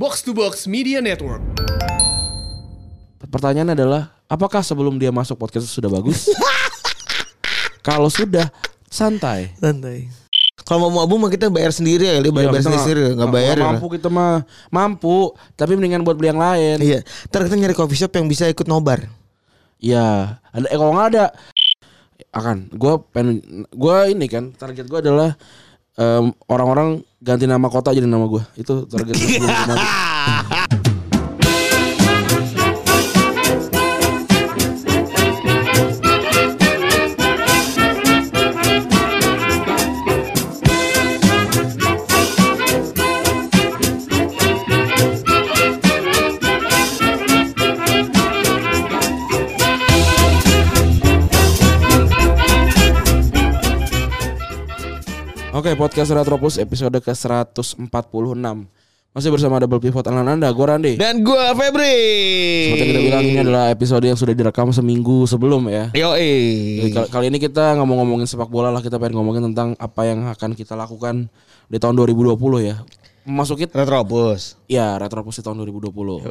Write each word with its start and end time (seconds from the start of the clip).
Box 0.00 0.24
to 0.24 0.32
Box 0.32 0.64
Media 0.64 1.04
Network. 1.04 1.44
Pertanyaannya 3.20 3.76
adalah, 3.76 4.16
apakah 4.32 4.64
sebelum 4.64 4.96
dia 4.96 5.12
masuk 5.12 5.36
podcast 5.36 5.68
itu 5.68 5.76
sudah 5.76 5.92
bagus? 5.92 6.24
Kalau 7.86 8.08
sudah, 8.08 8.48
santai. 8.88 9.52
Santai. 9.60 10.08
Kalau 10.64 10.88
mau 10.88 11.04
mabuk 11.04 11.20
mah 11.20 11.28
kita 11.28 11.52
bayar 11.52 11.68
sendiri 11.68 12.08
ya, 12.08 12.16
dia 12.16 12.32
bayar, 12.32 12.48
Ya, 12.48 12.52
bayar 12.56 12.80
sendiri, 12.80 13.12
nggak 13.12 13.28
bayar 13.28 13.56
ya. 13.60 13.76
mampu 13.76 13.86
kita 13.92 14.08
mah 14.08 14.48
mampu, 14.72 15.36
tapi 15.52 15.76
mendingan 15.76 16.00
buat 16.00 16.16
beli 16.16 16.32
yang 16.32 16.40
lain. 16.40 16.80
Iya, 16.80 17.04
ntar 17.28 17.44
kita 17.44 17.60
nyari 17.60 17.76
coffee 17.76 18.00
shop 18.00 18.16
yang 18.16 18.24
bisa 18.24 18.48
ikut 18.48 18.64
nobar. 18.64 19.04
Iya, 19.84 20.40
ada 20.48 20.64
eh, 20.64 20.78
kalau 20.80 20.96
nggak 20.96 21.08
ada 21.12 21.24
akan 22.32 22.72
gue 22.72 22.94
pengen 23.12 23.68
gue 23.68 23.96
ini 24.16 24.32
kan 24.32 24.56
target 24.56 24.88
gue 24.88 24.96
adalah 24.96 25.36
em, 26.00 26.32
orang-orang 26.48 27.04
ganti 27.20 27.44
nama 27.44 27.68
kota 27.68 27.92
jadi 27.92 28.08
nama 28.08 28.24
gue 28.24 28.40
itu 28.56 28.88
target 28.88 29.14
gue 29.14 29.38
Oke 55.60 55.76
podcast 55.76 56.08
Retropus 56.08 56.56
episode 56.56 56.96
ke 57.04 57.12
146 57.12 57.76
masih 59.12 59.28
bersama 59.28 59.60
double 59.60 59.76
pivot 59.76 60.00
alan 60.08 60.24
anda 60.24 60.48
gue 60.48 60.64
Randi. 60.64 60.96
Dan 60.96 61.20
gua 61.20 61.52
Febri. 61.52 62.00
Seperti 62.64 62.84
kita 62.88 63.00
bilang 63.04 63.20
ini 63.28 63.38
adalah 63.44 63.68
episode 63.68 64.00
yang 64.08 64.16
sudah 64.16 64.32
direkam 64.32 64.72
seminggu 64.72 65.28
sebelum 65.28 65.68
ya. 65.68 65.92
Yo 65.92 66.16
Jadi 66.16 66.96
kal- 66.96 67.12
kali 67.12 67.28
ini 67.28 67.36
kita 67.36 67.76
nggak 67.76 67.84
mau 67.84 68.00
ngomongin 68.00 68.24
sepak 68.24 68.48
bola 68.48 68.72
lah, 68.72 68.80
kita 68.80 68.96
pengen 68.96 69.20
ngomongin 69.20 69.52
tentang 69.52 69.76
apa 69.76 70.00
yang 70.08 70.32
akan 70.32 70.56
kita 70.56 70.72
lakukan 70.72 71.28
di 71.68 71.76
tahun 71.76 71.92
2020 71.92 72.40
ya. 72.64 72.80
Memasuki 73.28 73.68
Retrobus. 73.68 74.56
ya 74.64 74.96
Retropus 74.96 75.36
di 75.36 75.44
tahun 75.44 75.60
2020. 75.60 76.24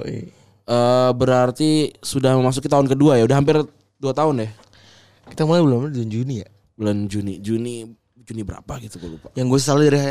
Eh 0.65 1.11
berarti 1.13 1.93
sudah 2.01 2.33
memasuki 2.33 2.65
tahun 2.65 2.89
kedua 2.89 3.21
ya, 3.21 3.29
udah 3.29 3.37
hampir 3.37 3.61
dua 4.01 4.09
tahun 4.09 4.41
deh. 4.41 4.51
Kita 5.29 5.45
mulai 5.45 5.61
belum 5.61 5.93
di 5.93 6.01
Juni 6.09 6.41
ya. 6.41 6.49
Bulan 6.73 7.05
Juni, 7.11 7.37
Juni 7.43 7.98
Juni 8.29 8.45
berapa 8.45 8.73
gitu 8.77 9.01
gue 9.01 9.17
lupa. 9.17 9.33
Yang 9.33 9.47
gue 9.49 9.59
sesali 9.59 9.83
dari 9.89 10.01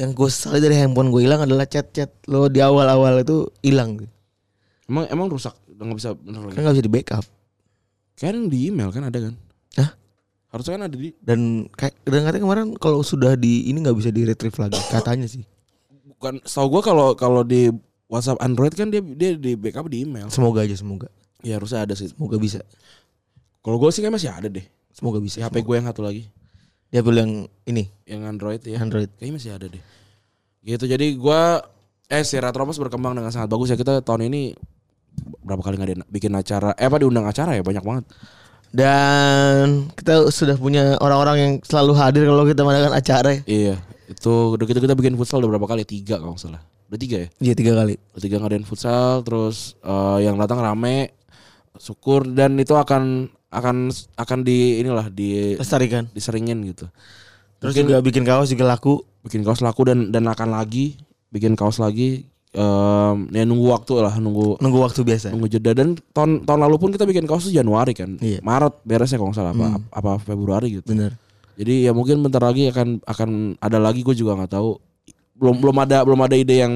yang 0.00 0.10
gue 0.16 0.28
sesali 0.32 0.58
dari 0.64 0.80
handphone 0.80 1.12
gue 1.12 1.28
hilang 1.28 1.44
adalah 1.44 1.68
chat-chat 1.68 2.08
lo 2.32 2.48
di 2.48 2.64
awal-awal 2.64 3.20
itu 3.20 3.52
hilang. 3.60 4.00
Emang 4.88 5.04
emang 5.12 5.28
rusak, 5.28 5.52
nggak 5.68 5.96
bisa 6.00 6.16
bener 6.16 6.40
lagi. 6.48 6.56
Kan 6.56 6.60
nggak 6.64 6.74
bisa 6.80 6.86
di 6.88 6.92
backup. 6.96 7.24
Kan 8.16 8.48
di 8.48 8.58
email 8.72 8.88
kan 8.88 9.04
ada 9.04 9.18
kan? 9.20 9.34
Hah? 9.76 9.90
Harusnya 10.56 10.80
kan 10.80 10.82
ada 10.88 10.96
di 10.96 11.12
Dan 11.20 11.68
kayak 11.68 12.00
dan 12.08 12.24
katanya 12.24 12.42
kemarin 12.48 12.66
kalau 12.80 13.04
sudah 13.04 13.36
di 13.36 13.68
ini 13.68 13.84
nggak 13.84 13.98
bisa 14.00 14.08
di 14.08 14.24
retrieve 14.24 14.56
lagi 14.56 14.80
katanya 14.88 15.28
sih. 15.28 15.44
bukan 16.16 16.40
setahu 16.48 16.80
gua 16.80 16.80
kalau 16.80 17.08
kalau 17.12 17.44
di 17.44 17.68
WhatsApp 18.08 18.40
Android 18.40 18.72
kan 18.72 18.88
dia 18.88 19.04
dia 19.04 19.36
di 19.36 19.52
backup 19.52 19.92
di 19.92 20.08
email. 20.08 20.32
Semoga 20.32 20.64
aja 20.64 20.72
semoga. 20.72 21.12
Ya 21.44 21.60
harusnya 21.60 21.84
ada 21.84 21.92
sih. 21.92 22.08
Semoga 22.08 22.40
bisa. 22.40 22.64
Kalau 23.60 23.76
gue 23.82 23.90
sih 23.90 24.00
kayak 24.00 24.14
masih 24.14 24.30
ada 24.30 24.48
deh. 24.48 24.64
Semoga 24.94 25.18
bisa. 25.20 25.42
HP 25.44 25.60
gue 25.60 25.74
yang 25.76 25.90
satu 25.90 26.00
lagi, 26.00 26.30
Dia 26.90 27.00
pilih 27.02 27.20
yang 27.22 27.34
ini 27.66 27.84
yang 28.06 28.22
Android 28.26 28.62
ya. 28.62 28.78
Android. 28.78 29.10
Kayaknya 29.18 29.34
masih 29.34 29.50
ada 29.54 29.66
deh. 29.66 29.82
Gitu 30.62 30.84
jadi 30.86 31.06
gua 31.18 31.62
eh 32.06 32.22
si 32.22 32.38
Retropos 32.38 32.78
berkembang 32.78 33.18
dengan 33.18 33.34
sangat 33.34 33.50
bagus 33.50 33.70
ya 33.70 33.76
kita 33.78 34.02
tahun 34.02 34.30
ini 34.30 34.54
berapa 35.42 35.58
kali 35.62 35.80
ngadain 35.80 36.02
bikin 36.06 36.30
acara 36.38 36.76
eh 36.78 36.86
apa 36.86 37.02
diundang 37.02 37.26
acara 37.26 37.58
ya 37.58 37.62
banyak 37.62 37.82
banget. 37.82 38.04
Dan 38.76 39.88
kita 39.94 40.28
sudah 40.28 40.58
punya 40.58 40.98
orang-orang 41.00 41.36
yang 41.38 41.52
selalu 41.64 41.92
hadir 41.96 42.22
kalau 42.28 42.44
kita 42.44 42.62
mengadakan 42.66 42.94
acara 42.98 43.28
ya. 43.38 43.40
Iya, 43.46 43.74
itu 44.10 44.34
udah 44.58 44.66
kita 44.66 44.78
kita 44.82 44.94
bikin 44.98 45.14
futsal 45.16 45.40
udah 45.40 45.56
berapa 45.56 45.66
kali? 45.70 45.86
Tiga 45.86 46.20
kalau 46.20 46.34
nggak 46.34 46.44
salah. 46.44 46.62
Udah 46.90 46.98
tiga 47.00 47.16
ya? 47.24 47.28
Iya 47.40 47.54
tiga 47.56 47.72
kali. 47.78 47.94
Udah 48.12 48.22
tiga 48.22 48.36
ngadain 48.42 48.66
futsal, 48.66 49.24
terus 49.24 49.78
eh, 49.80 50.18
yang 50.28 50.36
datang 50.36 50.60
rame, 50.60 51.14
syukur 51.78 52.26
dan 52.26 52.58
itu 52.60 52.74
akan 52.76 53.32
akan 53.48 53.88
akan 54.14 54.38
di 54.40 54.80
inilah 54.80 55.06
di 55.08 55.54
Lestarikan. 55.54 56.10
diseringin 56.10 56.58
gitu. 56.66 56.86
Terus 57.56 57.72
Mungkin 57.72 57.84
juga 57.88 57.98
bikin 58.00 58.22
kaos 58.22 58.48
juga 58.48 58.66
laku. 58.66 59.00
bikin 59.22 59.42
kaos 59.42 59.58
laku 59.58 59.82
dan 59.84 60.08
dan 60.08 60.22
akan 60.24 60.52
lagi 60.52 60.94
bikin 61.28 61.54
kaos 61.54 61.76
lagi. 61.76 62.26
Em, 62.50 63.16
ya 63.30 63.44
nunggu 63.44 63.68
waktu 63.68 63.92
lah, 63.98 64.16
nunggu 64.16 64.56
Nunggu 64.58 64.78
waktu 64.80 65.02
biasa. 65.02 65.28
nunggu 65.28 65.50
jeda 65.50 65.72
dan 65.72 65.92
tahun 66.10 66.42
tahun 66.42 66.60
lalu 66.62 66.76
pun 66.78 66.90
kita 66.90 67.04
bikin 67.04 67.24
kaos 67.24 67.44
Januari 67.46 67.92
kan, 67.92 68.16
Iya. 68.16 68.40
Maret 68.40 68.80
beresnya 68.80 69.18
kalau 69.18 69.28
nggak 69.28 69.38
salah 69.38 69.52
apa 69.52 69.68
apa 69.90 70.10
Februari 70.18 70.80
gitu. 70.80 70.88
Bener. 70.88 71.20
Jadi 71.56 71.84
ya 71.84 71.92
mungkin 71.92 72.20
bentar 72.20 72.40
lagi 72.40 72.66
akan 72.66 73.00
akan 73.02 73.30
ada 73.58 73.76
lagi 73.76 74.00
gue 74.00 74.12
juga 74.12 74.36
nggak 74.36 74.52
tahu. 74.52 74.80
Belum 75.34 75.56
belum 75.58 75.76
ada 75.78 76.00
belum 76.00 76.16
ada 76.18 76.32
ide 76.32 76.56
yang 76.58 76.74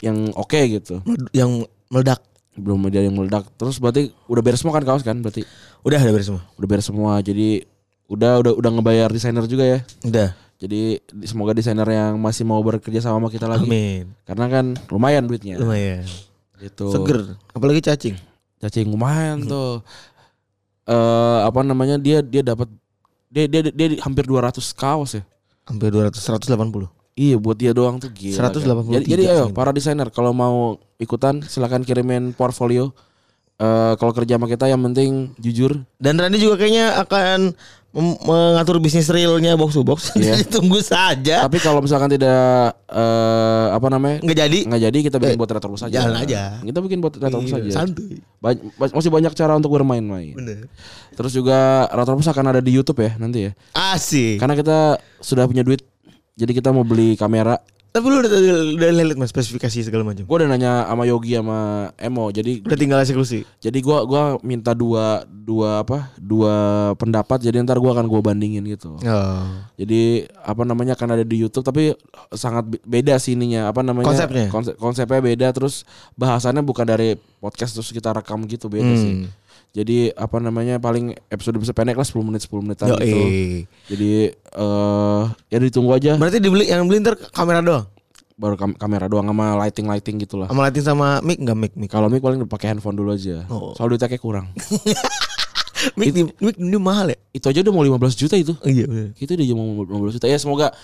yang 0.00 0.34
oke 0.34 0.58
gitu. 0.68 0.98
Meled- 1.02 1.30
Yang 1.30 1.50
meledak. 1.88 2.20
Belum 2.58 2.82
ada 2.84 2.98
yang 2.98 3.14
meledak. 3.14 3.46
Terus 3.54 3.78
berarti 3.78 4.10
udah 4.26 4.42
beres 4.42 4.58
semua 4.58 4.74
kan 4.74 4.84
kaos 4.84 5.06
kan? 5.06 5.14
Berarti 5.18 5.46
Udah 5.86 6.02
ada 6.02 6.10
beres 6.10 6.26
semua. 6.26 6.42
udah 6.58 6.68
beres 6.68 6.86
semua. 6.86 7.12
Jadi 7.22 7.62
udah 8.10 8.42
udah 8.42 8.52
udah 8.58 8.70
ngebayar 8.74 9.08
desainer 9.08 9.46
juga 9.46 9.64
ya. 9.64 9.78
Udah. 10.02 10.34
Jadi 10.58 10.98
di- 10.98 11.28
semoga 11.30 11.54
desainer 11.54 11.86
yang 11.86 12.18
masih 12.18 12.42
mau 12.42 12.58
bekerja 12.60 12.98
sama 12.98 13.22
sama 13.22 13.28
kita 13.30 13.46
lagi. 13.46 13.70
Amin. 13.70 14.10
Karena 14.26 14.50
kan 14.50 14.74
lumayan 14.90 15.22
duitnya. 15.24 15.54
Lumayan. 15.54 16.02
Gitu. 16.58 16.90
Seger. 16.90 17.38
Apalagi 17.54 17.78
cacing. 17.78 18.18
Cacing 18.58 18.90
lumayan 18.90 19.46
tuh. 19.46 19.86
Eh 20.88 21.38
apa 21.46 21.62
namanya? 21.62 21.94
Dia 21.94 22.24
dia 22.26 22.42
dapat 22.42 22.66
dia, 23.30 23.46
dia 23.46 23.70
dia 23.70 23.86
hampir 24.02 24.26
200 24.26 24.58
kaos 24.74 25.14
ya. 25.14 25.22
Hampir 25.68 25.92
200 25.94 26.16
180. 26.18 26.90
Iya 27.18 27.34
buat 27.34 27.58
dia 27.58 27.74
doang 27.74 27.98
tuh 27.98 28.08
gila. 28.08 28.46
183 28.46 28.62
kan. 28.62 28.94
Jadi, 28.94 29.06
jadi 29.10 29.22
ayo 29.28 29.44
para 29.50 29.74
desainer 29.74 30.06
kalau 30.08 30.30
mau 30.30 30.56
ikutan 30.96 31.42
silakan 31.42 31.82
kirimin 31.82 32.30
portfolio. 32.30 32.94
Eh 33.58 33.92
kalau 33.98 34.14
kerja 34.14 34.38
sama 34.38 34.46
kita 34.46 34.70
yang 34.70 34.78
penting 34.80 35.34
jujur. 35.34 35.82
Dan 35.98 36.14
Randy 36.14 36.38
juga 36.38 36.54
kayaknya 36.56 36.94
akan 36.96 37.58
mengatur 37.90 38.78
bisnis 38.78 39.08
realnya 39.08 39.58
box 39.58 39.74
to 39.74 39.82
box. 39.82 40.14
Iya. 40.14 40.44
Tunggu 40.54 40.78
saja. 40.78 41.42
Tapi 41.42 41.58
kalau 41.58 41.82
misalkan 41.82 42.06
tidak 42.06 42.78
eh 42.86 43.66
apa 43.72 43.86
namanya? 43.88 44.22
Nggak 44.22 44.38
jadi. 44.38 44.58
nggak 44.68 44.82
jadi 44.86 44.98
kita 45.02 45.16
bikin 45.18 45.34
Eh, 45.34 45.40
buat 45.40 45.50
retrobus 45.50 45.82
aja. 45.82 45.94
jalan 45.98 46.14
aja. 46.14 46.62
Kita 46.62 46.78
bikin 46.78 47.02
buat 47.02 47.18
retrobus 47.18 47.50
Iya, 47.50 47.58
aja. 47.66 47.70
Santuy. 47.82 48.22
Ba- 48.38 48.62
masih 48.94 49.10
banyak 49.10 49.34
cara 49.34 49.58
untuk 49.58 49.74
bermain-main. 49.74 50.38
Bener. 50.38 50.70
Terus 51.12 51.34
juga 51.34 51.90
retrobus 51.90 52.28
akan 52.28 52.44
ada 52.48 52.60
di 52.62 52.70
YouTube 52.70 53.02
ya 53.02 53.18
nanti 53.18 53.50
ya. 53.50 53.52
Asik. 53.74 54.38
Karena 54.38 54.54
kita 54.54 54.78
sudah 55.18 55.50
punya 55.50 55.66
duit. 55.66 55.82
Jadi 56.38 56.54
kita 56.54 56.70
mau 56.70 56.82
beli 56.82 57.12
kamera. 57.12 57.58
Tapi 57.88 58.04
lu 58.04 58.20
udah, 58.20 58.30
udah, 58.30 58.56
udah 58.76 58.88
lihat 58.94 59.16
mas 59.16 59.32
spesifikasi 59.32 59.80
segala 59.80 60.04
macam. 60.04 60.22
Gue 60.22 60.36
udah 60.36 60.46
nanya 60.46 60.84
sama 60.84 61.02
Yogi 61.02 61.34
sama 61.34 61.58
Emo. 61.96 62.28
Jadi 62.28 62.60
Udah 62.60 62.76
tinggal 62.76 63.00
eksekusi. 63.00 63.48
Jadi 63.58 63.78
gua 63.80 64.04
gua 64.04 64.22
minta 64.38 64.70
dua 64.70 65.24
dua 65.26 65.82
apa? 65.82 66.12
Dua 66.14 66.52
pendapat 66.94 67.40
jadi 67.40 67.58
ntar 67.58 67.80
gua 67.80 67.96
akan 67.96 68.04
gua 68.06 68.20
bandingin 68.22 68.60
gitu. 68.68 68.92
Oh. 68.94 69.44
Jadi 69.74 70.28
apa 70.36 70.62
namanya 70.62 70.94
akan 70.94 71.08
ada 71.10 71.24
di 71.24 71.40
YouTube 71.40 71.64
tapi 71.64 71.96
sangat 72.30 72.68
be- 72.68 72.82
beda 72.84 73.16
sih 73.16 73.32
ininya 73.32 73.72
apa 73.72 73.80
namanya 73.80 74.04
Konsepnya? 74.04 74.46
Konse- 74.46 74.76
konsepnya 74.76 75.24
beda 75.24 75.48
terus 75.50 75.88
bahasannya 76.12 76.60
bukan 76.60 76.84
dari 76.84 77.16
podcast 77.40 77.72
terus 77.72 77.88
kita 77.88 78.12
rekam 78.12 78.44
gitu 78.44 78.68
beda 78.68 78.84
Hmm. 78.84 79.00
sih. 79.00 79.14
Jadi 79.70 80.10
apa 80.10 80.36
namanya 80.38 80.76
paling 80.76 81.12
episode 81.28 81.54
bisa 81.56 81.70
pendek 81.70 81.94
lah 81.94 82.02
10 82.02 82.18
menit 82.22 82.40
10 82.42 82.60
menitan 82.60 82.88
Yo, 82.88 82.96
gitu. 82.96 83.18
Jadi 83.88 84.10
eh 84.32 85.22
ya 85.46 85.58
ditunggu 85.58 85.92
aja 85.92 86.12
Berarti 86.14 86.38
dibeli 86.38 86.66
yang 86.66 86.84
beli 86.84 86.98
ntar 86.98 87.14
kamera 87.30 87.60
doang. 87.60 87.84
baru 88.34 88.54
kam- 88.54 88.72
kamera 88.72 89.06
doang 89.06 89.26
sama 89.26 89.58
lighting-lighting 89.58 90.16
gitu 90.20 90.38
lah. 90.38 90.46
Sama 90.46 90.62
lighting 90.62 90.84
sama 90.84 91.18
mic 91.20 91.36
enggak 91.36 91.58
mic 91.58 91.72
mic. 91.74 91.88
Kalau 91.88 92.06
mic 92.06 92.18
paling 92.18 92.38
pakai 92.44 92.70
handphone 92.70 92.94
dulu 92.94 93.10
aja. 93.10 93.42
Oh. 93.46 93.74
Soal 93.74 93.90
duitnya 93.90 94.06
kayak 94.06 94.22
kurang. 94.22 94.46
Mic 95.94 96.10
di, 96.10 96.26
mic 96.38 96.54
ini 96.54 96.74
mahal 96.74 97.06
ya? 97.08 97.18
itu 97.30 97.46
aja 97.46 97.62
udah 97.62 97.70
mau 97.70 97.86
15 97.86 98.14
juta 98.16 98.34
itu. 98.34 98.50
Oh, 98.52 98.66
iya 98.66 98.82
bener. 98.82 99.14
Itu 99.14 99.30
dia 99.30 99.54
mau 99.54 99.78
15 99.78 100.18
juta. 100.18 100.26
Ya 100.26 100.34
semoga 100.34 100.74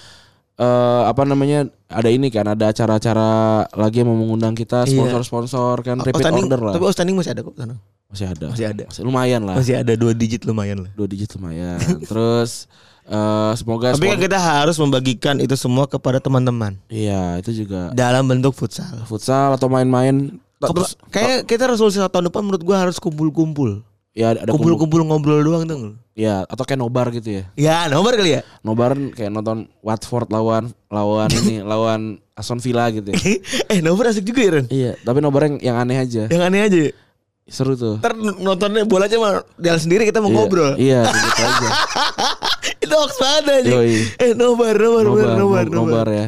eh 0.55 1.03
apa 1.05 1.23
namanya 1.23 1.67
ada 1.87 2.07
ini 2.07 2.31
kan 2.31 2.47
ada 2.47 2.71
acara-acara 2.71 3.31
lagi 3.71 4.03
yang 4.03 4.11
mau 4.11 4.19
mengundang 4.19 4.55
kita 4.55 4.87
Iya. 4.87 4.95
sponsor-sponsor 4.95 5.83
kan 5.83 5.99
repeat 5.99 6.15
Outstanding- 6.15 6.47
order 6.47 6.61
lah. 6.63 6.73
Tapi 6.75 6.85
outstanding 6.87 7.17
masih 7.19 7.35
ada 7.35 7.43
kok 7.43 7.55
sana. 7.55 7.75
Masih 8.15 8.29
ada. 8.29 8.47
Masih 8.49 8.67
ada. 8.67 8.85
Masih 8.87 9.03
lumayan 9.03 9.41
lah. 9.43 9.55
Masih 9.59 9.75
ada 9.77 9.93
dua 9.93 10.13
digit 10.13 10.43
lumayan 10.43 10.87
lah. 10.87 10.91
Dua 10.95 11.05
digit 11.05 11.35
lumayan. 11.35 11.77
Terus 12.11 12.71
eh 13.05 13.53
semoga 13.55 13.93
Tapi 13.93 14.09
kan 14.09 14.19
kita 14.19 14.39
harus 14.41 14.81
membagikan 14.81 15.37
itu 15.37 15.53
semua 15.55 15.85
kepada 15.85 16.17
teman-teman 16.17 16.73
Iya, 16.89 17.37
itu 17.37 17.53
juga 17.53 17.93
dalam 17.93 18.25
bentuk 18.25 18.57
futsal. 18.57 19.05
futsal 19.05 19.53
atau 19.53 19.69
main-main 19.69 20.41
terus 20.57 20.97
Kayak 21.11 21.45
kita 21.45 21.69
resolusi 21.69 22.01
tahun 22.01 22.33
depan 22.33 22.41
menurut 22.41 22.65
gua 22.65 22.81
harus 22.81 22.97
kumpul-kumpul. 22.97 23.85
ya 24.11 24.33
ada 24.33 24.49
kumpul, 24.49 24.79
Kumpul-kumpul 24.81 25.01
ngobrol 25.05 25.43
doang 25.43 25.69
tuh. 25.69 26.01
ya 26.15 26.49
atau 26.49 26.65
kayak 26.65 26.81
nobar 26.81 27.13
gitu 27.13 27.29
ya. 27.29 27.45
Ya, 27.53 27.77
nomor 27.91 28.17
kali 28.17 28.39
ya. 28.39 28.43
Nobar 28.63 28.97
kayak 29.13 29.29
nonton 29.29 29.69
Watford 29.83 30.33
lawan 30.33 30.73
lawan 30.89 31.29
ini 31.45 31.61
lawan 31.61 32.17
Aston 32.33 32.57
Villa 32.57 32.89
gitu 32.89 33.13
ya. 33.13 33.21
eh 33.75 33.85
nobar 33.85 34.17
asik 34.17 34.25
juga 34.25 34.41
ya 34.41 34.51
Ren. 34.57 34.67
iya, 34.73 34.97
tapi 35.03 35.21
nobar 35.21 35.53
yang, 35.53 35.57
yang 35.61 35.77
aneh 35.77 36.01
aja. 36.01 36.25
Yang 36.25 36.41
aneh 36.41 36.61
aja. 36.63 36.79
ya. 36.89 36.91
Seru 37.45 37.77
tuh. 37.77 38.01
Ntar 38.01 38.17
nontonnya 38.17 38.89
bola 38.89 39.05
aja 39.05 39.21
mah 39.21 39.45
jalan 39.61 39.77
sendiri 39.79 40.09
kita 40.09 40.25
mau 40.25 40.33
Iya, 40.33 40.37
ngobrol. 40.39 40.73
Iya, 40.81 41.01
gitu 41.05 41.43
aja. 41.45 41.69
Itu 42.85 42.95
hoax 42.97 43.13
banget 43.21 43.45
aja. 43.61 43.71
Yoi. 43.77 43.95
Eh 44.17 44.31
nobar, 44.33 44.73
nobar, 44.73 45.05
nobar, 45.05 45.05
Nobar, 45.05 45.37
nobar, 45.37 45.65
nobar, 45.69 46.09
ya. 46.09 46.27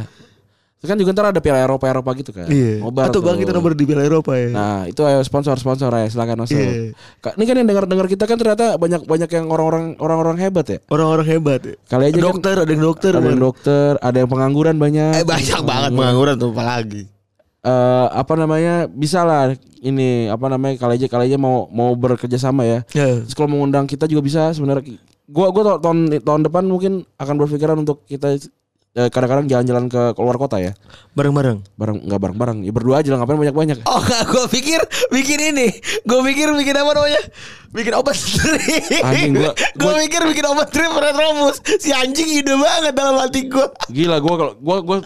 Itu 0.76 0.84
kan 0.84 1.00
juga 1.00 1.16
ntar 1.16 1.32
ada 1.32 1.40
Piala 1.40 1.64
Eropa 1.64 1.88
Eropa 1.88 2.12
gitu 2.12 2.36
kan. 2.36 2.44
Iya. 2.46 2.84
Nobar 2.84 3.08
Atau 3.08 3.24
bang 3.24 3.40
kita 3.40 3.48
nobar 3.50 3.72
di 3.72 3.88
Piala 3.88 4.04
Eropa 4.04 4.36
ya. 4.36 4.48
Nah, 4.52 4.84
itu 4.84 5.00
ayo 5.02 5.24
sponsor 5.24 5.56
sponsor 5.56 5.88
ya, 5.88 6.04
silakan 6.06 6.44
masuk. 6.44 6.52
Iya. 6.52 6.92
Kak, 7.18 7.32
Ini 7.34 7.44
kan 7.44 7.54
yang 7.56 7.66
dengar-dengar 7.66 8.06
kita 8.06 8.24
kan 8.28 8.36
ternyata 8.36 8.76
banyak 8.76 9.00
banyak 9.02 9.30
yang 9.32 9.48
orang-orang 9.48 9.96
orang-orang 9.96 10.36
hebat 10.36 10.68
ya. 10.68 10.78
Orang-orang 10.86 11.24
hebat 11.26 11.60
ya. 11.64 11.74
Kali 11.88 12.04
aja 12.06 12.14
kan- 12.14 12.26
dokter, 12.28 12.54
ada 12.60 12.68
yang 12.68 12.84
dokter. 12.84 13.12
ada 13.16 13.24
yang 13.24 13.40
dokter, 13.40 13.90
ada 13.98 14.16
yang 14.20 14.28
pengangguran 14.28 14.76
banyak. 14.76 15.12
Eh 15.16 15.24
banyak 15.24 15.60
banget 15.64 15.90
pengangguran 15.96 16.34
tuh 16.36 16.52
apalagi. 16.52 17.02
Eh, 17.66 18.06
apa 18.14 18.38
namanya 18.38 18.86
bisa 18.86 19.26
lah 19.26 19.50
ini 19.82 20.30
apa 20.30 20.46
namanya 20.46 20.78
kali 20.78 21.02
aja 21.02 21.10
kali 21.10 21.26
aja 21.26 21.34
mau 21.34 21.66
mau 21.72 21.98
bekerja 21.98 22.38
sama 22.38 22.62
ya. 22.62 22.86
Ya. 22.94 23.18
Terus 23.26 23.34
kalau 23.34 23.50
mengundang 23.50 23.90
kita 23.90 24.06
juga 24.06 24.22
bisa 24.22 24.54
sebenarnya. 24.54 24.94
Gua 25.26 25.50
gua 25.50 25.82
tahun 25.82 26.22
tahun 26.22 26.46
depan 26.46 26.62
mungkin 26.62 27.02
akan 27.18 27.34
berpikiran 27.34 27.74
untuk 27.82 28.06
kita 28.06 28.38
eh, 28.94 29.10
kadang-kadang 29.10 29.50
jalan-jalan 29.50 29.90
ke 29.90 30.02
keluar 30.14 30.38
kota 30.38 30.62
ya. 30.62 30.78
Bareng-bareng. 31.18 31.66
Bareng 31.74 32.06
nggak 32.06 32.20
bareng-bareng. 32.22 32.58
Ya 32.62 32.70
berdua 32.70 33.02
aja 33.02 33.10
lah 33.10 33.26
ngapain 33.26 33.42
banyak-banyak. 33.42 33.82
Oh 33.82 33.98
gue 34.04 34.46
pikir 34.46 34.78
bikin 35.10 35.50
ini. 35.50 35.66
Gue 36.06 36.22
pikir 36.22 36.54
bikin 36.54 36.76
apa 36.78 36.94
namanya? 36.94 37.18
Bikin 37.68 37.92
obat 37.92 38.14
strip. 38.14 38.60
Anjing, 39.00 39.32
gua- 39.34 39.54
gue 39.54 39.64
gua- 39.82 39.98
pikir 40.00 40.20
bikin 40.24 40.44
obat 40.44 40.66
strip 40.68 40.90
retrobus. 40.90 41.56
Si 41.76 41.90
anjing 41.90 42.28
ide 42.36 42.52
banget 42.52 42.92
dalam 42.92 43.16
hati 43.16 43.44
gue. 43.44 43.66
Gila 43.88 44.16
gua 44.18 44.34
kalau 44.36 44.52
gua 44.56 44.76
gua 44.80 44.96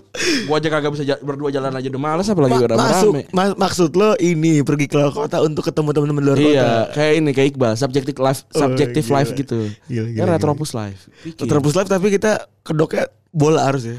gua 0.45 0.57
aja 0.57 0.69
kagak 0.69 0.91
bisa 0.91 1.05
ja- 1.05 1.19
berdua 1.19 1.49
jalan 1.49 1.71
aja 1.71 1.87
udah 1.87 2.03
males 2.03 2.27
apalagi 2.27 2.55
Ma- 2.57 2.69
rame-rame. 2.69 3.23
ma- 3.31 3.57
maksud 3.59 3.91
lo 3.93 4.15
ini 4.17 4.61
pergi 4.61 4.87
ke 4.87 4.95
luar 4.95 5.11
kota 5.11 5.41
untuk 5.41 5.63
ketemu 5.63 5.89
teman-teman 5.91 6.23
luar 6.23 6.37
kota. 6.37 6.51
Iya, 6.51 6.69
kayak 6.91 7.13
ini 7.17 7.31
kayak 7.31 7.49
Iqbal, 7.51 7.73
subjective 7.75 8.19
life, 8.19 8.41
Oh, 8.51 8.61
subjective 8.61 9.05
gila. 9.05 9.17
life 9.17 9.31
gitu. 9.35 9.59
Gila, 9.85 10.07
ya 10.09 10.23
gila, 10.23 10.33
Retropus 10.33 10.71
life. 10.73 11.01
Pikir. 11.21 11.45
Terus 11.45 11.75
live 11.75 11.89
tapi 11.89 12.07
kita 12.11 12.33
kedoknya 12.61 13.05
bola 13.31 13.63
harus 13.65 13.87
ya. 13.87 13.95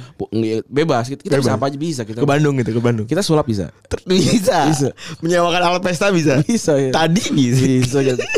Bebas 0.65 1.07
kita, 1.07 1.21
kita 1.21 1.35
bisa 1.37 1.55
apa 1.55 1.65
aja 1.65 1.77
bisa 1.77 2.03
kita. 2.03 2.19
Ke 2.19 2.27
Bandung 2.27 2.55
gitu, 2.57 2.71
ke 2.71 2.81
Bandung. 2.81 3.05
Kita 3.05 3.19
sulap 3.19 3.43
bisa. 3.43 3.71
Ter- 3.85 4.03
bisa. 4.03 4.67
Bisa. 4.67 4.89
Menyewakan 5.19 5.61
alat 5.61 5.81
pesta 5.81 6.11
bisa. 6.11 6.39
Bisa 6.41 6.75
ya. 6.75 6.91
Tadi 6.91 7.23
bisa. 7.29 7.59
Bisa 7.61 7.97
gitu. 8.01 8.19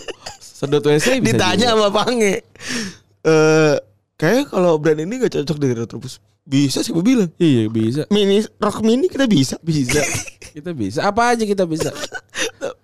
Sedot 0.53 0.85
WC 0.85 1.17
bisa. 1.17 1.33
Ditanya 1.33 1.73
juga. 1.73 1.81
sama 1.81 1.89
Pange. 1.89 2.45
Eh, 3.25 3.75
kayak 4.21 4.53
kalau 4.53 4.77
brand 4.77 5.01
ini 5.01 5.17
gak 5.17 5.33
cocok 5.33 5.57
di 5.57 5.67
Retrobus. 5.73 6.21
Bisa 6.45 6.85
sih 6.85 6.93
gue 6.93 7.01
bilang. 7.01 7.31
Iya, 7.41 7.71
bisa. 7.73 8.03
Mini 8.13 8.45
rok 8.61 8.85
mini 8.85 9.09
kita 9.09 9.25
bisa. 9.25 9.57
Bisa. 9.65 10.03
kita 10.53 10.75
bisa. 10.77 11.01
Apa 11.09 11.33
aja 11.33 11.41
kita 11.47 11.65
bisa. 11.65 11.89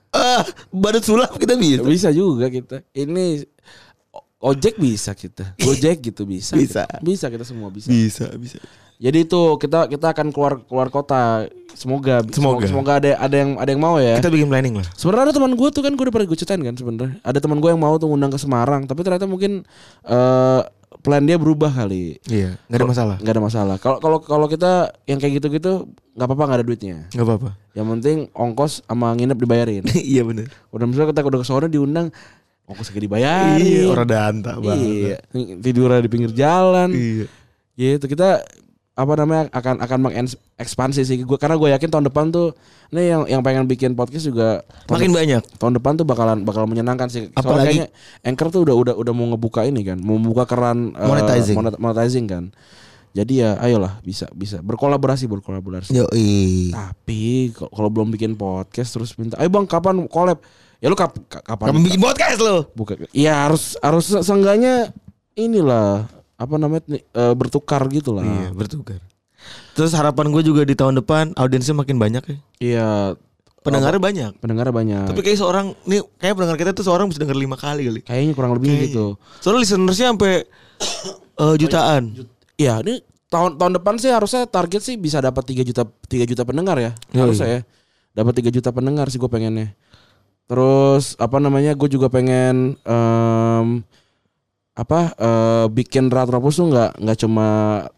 Ah, 0.09 0.41
badut 0.73 1.05
sulap 1.05 1.37
kita 1.37 1.53
bisa. 1.53 1.85
Bisa 1.85 2.09
juga 2.09 2.49
kita. 2.49 2.81
Ini 2.97 3.45
ojek 4.41 4.81
bisa 4.81 5.13
kita. 5.13 5.53
Gojek 5.59 6.09
gitu 6.09 6.25
bisa. 6.25 6.57
Bisa. 6.57 6.89
Bisa 7.03 7.29
kita 7.29 7.45
semua 7.45 7.69
bisa. 7.69 7.93
Bisa, 7.93 8.31
bisa. 8.39 8.57
Jadi 8.99 9.17
itu 9.23 9.41
kita 9.55 9.87
kita 9.87 10.11
akan 10.11 10.35
keluar 10.35 10.59
keluar 10.67 10.91
kota. 10.91 11.47
Semoga 11.71 12.19
Semoga. 12.35 12.67
semoga 12.67 12.91
ada 12.99 13.15
ada 13.15 13.35
yang 13.39 13.55
ada 13.55 13.69
yang 13.71 13.79
mau 13.79 13.95
ya. 13.95 14.19
Kita 14.19 14.27
bikin 14.27 14.51
planning 14.51 14.75
lah. 14.75 14.87
Sebenarnya 14.99 15.31
ada 15.31 15.33
teman 15.39 15.55
gue 15.55 15.69
tuh 15.71 15.79
kan 15.79 15.95
gue 15.95 16.03
udah 16.03 16.11
pernah 16.11 16.27
gue 16.27 16.35
ceritain 16.35 16.59
kan 16.59 16.75
sebenarnya. 16.75 17.15
Ada 17.23 17.39
teman 17.39 17.63
gue 17.63 17.69
yang 17.71 17.79
mau 17.79 17.95
tuh 17.95 18.11
ngundang 18.11 18.35
ke 18.35 18.39
Semarang, 18.41 18.83
tapi 18.83 18.99
ternyata 19.07 19.23
mungkin 19.23 19.63
eh 20.03 20.61
plan 20.99 21.23
dia 21.23 21.39
berubah 21.39 21.71
kali. 21.71 22.19
Iya, 22.27 22.59
nggak 22.67 22.79
ada 22.83 22.87
masalah. 22.91 23.15
Nggak 23.23 23.33
ada 23.39 23.43
masalah. 23.47 23.75
Kalau 23.79 23.97
kalau 24.03 24.17
kalau 24.19 24.47
kita 24.51 24.91
yang 25.07 25.23
kayak 25.23 25.39
gitu-gitu 25.39 25.87
nggak 26.19 26.27
apa-apa 26.27 26.43
nggak 26.43 26.59
ada 26.59 26.67
duitnya. 26.67 26.97
Nggak 27.15 27.25
apa-apa. 27.31 27.49
Yang 27.79 27.87
penting 27.95 28.17
ongkos 28.35 28.83
sama 28.83 29.15
nginep 29.15 29.37
dibayarin. 29.39 29.83
iya 30.11 30.27
bener. 30.27 30.51
Udah 30.75 30.83
misalnya 30.83 31.15
kita 31.15 31.23
udah 31.23 31.39
ke 31.39 31.47
sana 31.47 31.71
diundang 31.71 32.11
ongkos 32.67 32.91
gak 32.91 32.99
dibayarin. 32.99 33.63
Iya, 33.63 33.81
orang 33.89 34.07
danta 34.11 34.51
Iya, 34.59 35.17
tidurnya 35.63 36.03
di 36.03 36.11
pinggir 36.11 36.35
jalan. 36.35 36.91
Iya. 36.91 37.25
Gitu 37.79 38.05
kita 38.11 38.43
apa 38.99 39.13
namanya 39.15 39.47
akan 39.55 39.79
akan 39.79 39.99
mengekspansi 40.03 41.07
sih 41.07 41.23
gue 41.23 41.37
karena 41.39 41.55
gue 41.55 41.71
yakin 41.71 41.87
tahun 41.87 42.05
depan 42.11 42.35
tuh 42.35 42.51
nih 42.91 43.15
yang 43.15 43.21
yang 43.31 43.41
pengen 43.41 43.63
bikin 43.63 43.95
podcast 43.95 44.27
juga 44.27 44.59
tahun 44.85 44.99
Makin 44.99 45.11
banyak. 45.15 45.43
tahun 45.55 45.73
depan 45.79 45.91
tuh 45.95 46.03
bakalan 46.03 46.43
bakal 46.43 46.67
menyenangkan 46.67 47.07
sih. 47.07 47.31
Soalnya 47.31 47.39
Apalagi- 47.39 47.65
kayaknya 47.79 47.87
Anchor 48.27 48.47
tuh 48.51 48.61
udah 48.67 48.75
udah 48.75 48.93
udah 48.99 49.13
mau 49.15 49.31
ngebuka 49.31 49.63
ini 49.63 49.87
kan, 49.87 49.95
mau 49.97 50.19
membuka 50.19 50.43
keran 50.43 50.91
eh, 50.91 51.07
Monetizing. 51.07 51.55
monet- 51.55 51.79
monetizing 51.79 52.27
kan. 52.27 52.43
Jadi 53.09 53.39
ya 53.39 53.55
ayolah 53.57 54.03
bisa 54.03 54.27
bisa 54.35 54.59
berkolaborasi 54.59 55.25
berkolaborasi. 55.25 55.95
Yo, 55.95 56.05
Tapi 56.69 57.49
kalau 57.55 57.89
belum 57.89 58.11
bikin 58.11 58.35
podcast 58.35 58.93
terus 58.93 59.15
minta, 59.15 59.39
"Ayo 59.39 59.47
Bang, 59.47 59.65
kapan 59.65 60.05
collab?" 60.05 60.43
Ya 60.79 60.87
lu 60.87 60.95
kap, 60.95 61.11
ka- 61.27 61.41
kapan? 61.41 61.71
Kamu 61.71 61.79
bikin 61.87 61.99
podcast 61.99 62.39
lo? 62.39 62.67
Buka. 62.71 62.95
Iya 63.11 63.47
harus 63.47 63.75
harus 63.79 64.05
se- 64.07 64.21
seenggaknya 64.21 64.91
inilah 65.33 66.07
apa 66.39 66.55
namanya 66.55 66.81
eh, 66.95 67.33
bertukar 67.35 67.83
gitu 67.91 68.15
lah. 68.15 68.23
Iya, 68.23 68.55
bertukar. 68.55 69.03
Terus 69.75 69.91
harapan 69.91 70.31
gue 70.31 70.39
juga 70.41 70.63
di 70.63 70.73
tahun 70.73 70.99
depan 70.99 71.35
audiensnya 71.35 71.75
makin 71.75 71.99
banyak 71.99 72.23
ya. 72.23 72.37
Iya, 72.59 72.89
Pendengarnya 73.59 73.99
banyak. 73.99 74.31
pendengarnya 74.39 74.71
banyak. 74.71 75.05
Tapi 75.11 75.19
kayak 75.19 75.35
seorang 75.35 75.75
nih 75.83 75.99
kayak 76.15 76.31
pendengar 76.33 76.55
kita 76.55 76.71
tuh 76.71 76.87
seorang 76.87 77.11
bisa 77.11 77.19
denger 77.19 77.35
lima 77.35 77.59
kali 77.59 77.83
kali. 77.85 77.99
kayaknya 78.01 78.31
kurang 78.31 78.55
lebih 78.55 78.71
Kayaknya. 78.71 78.87
gitu. 78.87 79.05
Soalnya 79.43 79.59
listenersnya 79.67 80.07
sampai 80.15 80.33
eh, 81.35 81.55
jutaan. 81.59 82.03
Iya, 82.55 82.79
ini 82.87 83.03
tahun 83.27 83.59
tahun 83.59 83.73
depan 83.79 83.99
sih 83.99 84.09
harusnya 84.09 84.47
target 84.47 84.79
sih 84.81 84.95
bisa 84.95 85.19
dapat 85.19 85.43
3 85.43 85.61
juta 85.61 85.83
3 85.85 86.23
juta 86.23 86.47
pendengar 86.47 86.79
ya. 86.79 86.91
Iya, 87.11 87.19
Harusnya 87.19 87.47
ya. 87.51 87.61
Dapat 88.15 88.33
3 88.47 88.55
juta 88.55 88.71
pendengar 88.71 89.11
sih 89.11 89.19
gue 89.19 89.27
pengennya. 89.27 89.75
Terus 90.47 91.13
apa 91.19 91.37
namanya? 91.37 91.75
Gue 91.75 91.87
juga 91.87 92.07
pengen 92.07 92.79
em, 92.79 93.67
apa 94.79 95.11
eh, 95.19 95.65
bikin 95.67 96.07
Ratropus 96.07 96.63
tuh 96.63 96.71
nggak 96.71 97.03
nggak 97.03 97.17
cuma 97.19 97.47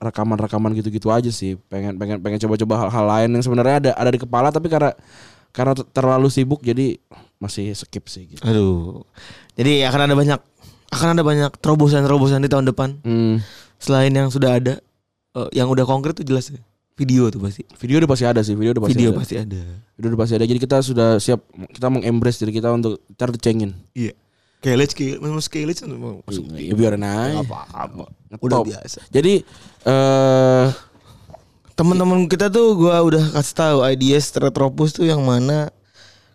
rekaman-rekaman 0.01 0.74
gitu-gitu 0.74 1.13
aja 1.13 1.30
sih. 1.30 1.54
Pengen 1.69 2.01
pengen 2.01 2.18
pengen 2.18 2.42
coba-coba 2.42 2.89
hal-hal 2.89 3.06
lain 3.06 3.30
yang 3.38 3.44
sebenarnya 3.45 3.75
ada 3.78 3.92
ada 3.94 4.10
di 4.10 4.18
kepala 4.18 4.50
tapi 4.50 4.66
karena 4.66 4.98
karena 5.54 5.78
terlalu 5.94 6.33
sibuk 6.33 6.66
jadi 6.66 6.98
masih 7.38 7.69
skip 7.78 8.10
sih 8.10 8.33
gitu. 8.33 8.42
Aduh. 8.42 9.06
Jadi 9.54 9.86
akan 9.86 10.10
ada 10.10 10.16
banyak 10.18 10.39
akan 10.89 11.07
ada 11.13 11.24
banyak 11.24 11.51
terobosan-terobosan 11.62 12.42
di 12.42 12.50
tahun 12.50 12.66
depan. 12.74 12.98
Hmm. 13.06 13.45
Selain 13.77 14.10
yang 14.10 14.34
sudah 14.34 14.57
ada 14.57 14.81
eh, 15.38 15.50
yang 15.54 15.69
udah 15.69 15.86
konkret 15.86 16.18
tuh 16.18 16.25
jelas 16.25 16.50
ya. 16.50 16.57
Video 16.98 17.30
tuh 17.30 17.42
pasti. 17.42 17.62
Video 17.77 18.01
udah 18.01 18.10
pasti 18.10 18.25
ada 18.25 18.42
sih, 18.42 18.54
video 18.54 18.74
udah 18.77 18.84
pasti 18.86 18.94
Video 18.98 19.10
ada. 19.13 19.19
pasti 19.22 19.36
ada. 19.38 19.62
Video 19.98 20.07
udah 20.13 20.22
pasti 20.22 20.34
ada. 20.38 20.45
Jadi 20.50 20.60
kita 20.60 20.77
sudah 20.81 21.10
siap 21.22 21.45
kita 21.77 21.88
mengembrace 21.94 22.41
diri 22.41 22.58
kita 22.58 22.74
untuk 22.74 23.01
ntar 23.13 23.29
dicengin. 23.29 23.74
Iya. 23.94 24.13
Kelec, 24.13 24.17
kelec, 24.62 24.94
memang 25.20 25.41
kelec 25.50 25.82
masuk. 25.84 26.46
Ya 26.56 26.74
biarin 26.77 27.03
aja. 27.03 27.41
Apa-apa. 27.41 28.13
Udah 28.39 28.62
biasa. 28.62 29.01
Jadi 29.10 29.41
eh 29.89 30.68
Teman-teman 31.82 32.30
kita 32.30 32.46
tuh 32.53 32.77
gua 32.77 33.01
udah 33.01 33.34
kasih 33.34 33.56
tahu 33.58 33.77
ideas 33.89 34.30
Retropus 34.38 34.94
tuh 34.94 35.10
yang 35.10 35.25
mana 35.25 35.74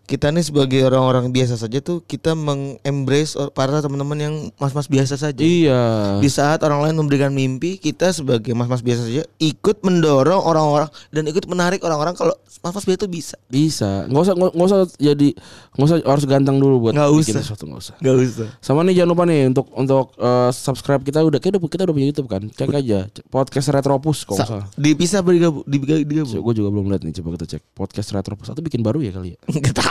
kita 0.07 0.31
nih 0.31 0.39
sebagai 0.39 0.87
orang-orang 0.87 1.29
biasa 1.29 1.59
saja 1.59 1.83
tuh 1.83 1.99
kita 1.99 2.31
mengembrace 2.31 3.35
para 3.51 3.83
teman-teman 3.83 4.15
yang 4.15 4.35
mas-mas 4.55 4.87
biasa 4.87 5.19
saja. 5.19 5.43
iya. 5.43 6.15
Di 6.17 6.31
saat 6.31 6.63
orang 6.63 6.79
lain 6.79 6.95
memberikan 6.95 7.27
mimpi, 7.29 7.75
kita 7.75 8.15
sebagai 8.15 8.55
mas-mas 8.55 8.79
biasa 8.79 9.03
saja 9.03 9.27
ikut 9.35 9.83
mendorong 9.83 10.39
orang-orang 10.39 10.87
dan 11.11 11.27
ikut 11.27 11.43
menarik 11.43 11.83
orang-orang 11.83 12.15
kalau 12.15 12.31
mas-mas 12.63 12.87
biasa 12.87 13.03
itu 13.03 13.09
bisa. 13.11 13.35
Bisa. 13.51 14.07
Nggak 14.07 14.23
usah 14.23 14.33
nggak 14.39 14.51
nggak 14.55 14.67
usah 14.71 14.79
jadi 14.95 15.29
nggak 15.75 15.87
usah 15.91 15.97
harus 16.07 16.23
ganteng 16.23 16.57
dulu 16.57 16.75
buat 16.87 16.93
Nggak 16.95 17.09
bikin 17.11 17.35
usah. 17.35 17.43
sesuatu 17.43 17.63
nggak 17.67 17.81
usah. 17.83 17.95
Gak 17.99 18.15
usah. 18.15 18.47
Sama 18.63 18.87
nih 18.87 19.03
jangan 19.03 19.11
lupa 19.11 19.23
nih 19.27 19.41
untuk 19.51 19.67
untuk 19.75 20.05
eh, 20.15 20.49
subscribe 20.55 21.03
kita 21.03 21.19
udah 21.19 21.39
kita 21.43 21.59
udah 21.59 21.67
kita 21.67 21.83
udah 21.83 21.95
punya 21.99 22.07
YouTube 22.07 22.31
kan. 22.31 22.47
Cek 22.47 22.71
aja 22.71 23.11
podcast 23.27 23.67
Retropus 23.75 24.23
salah. 24.23 24.71
Dipisah 24.79 25.19
apa 25.19 25.35
digabung? 25.35 25.67
Digabung? 25.67 26.39
Gue 26.39 26.53
juga 26.55 26.71
belum 26.71 26.95
lihat 26.95 27.03
nih 27.03 27.11
coba 27.19 27.35
kita 27.35 27.59
cek 27.59 27.61
podcast 27.75 28.15
Retropus 28.15 28.55
atau 28.55 28.63
bikin 28.63 28.79
baru 28.79 29.03
ya 29.03 29.11
kali 29.11 29.35
ya. 29.35 29.39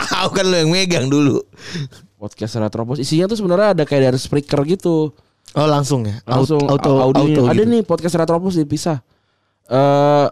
Tahu 0.07 0.29
kan 0.31 0.45
lo 0.45 0.55
yang 0.55 0.69
megang 0.69 1.05
dulu. 1.05 1.43
Podcast 2.15 2.55
Retropus 2.55 2.97
isinya 2.97 3.25
tuh 3.25 3.35
sebenarnya 3.35 3.73
ada 3.73 3.83
kayak 3.83 4.07
dari 4.07 4.17
Spreaker 4.17 4.65
gitu. 4.65 5.13
Oh 5.53 5.63
langsung 5.63 6.03
ya? 6.03 6.19
langsung 6.23 6.59
auto, 6.61 6.99
auto, 6.99 7.23
auto 7.23 7.41
ada 7.45 7.55
gitu. 7.55 7.69
nih 7.69 7.81
podcast 7.81 8.13
Retropus 8.13 8.57
dipisah 8.57 8.99
eh 9.65 10.27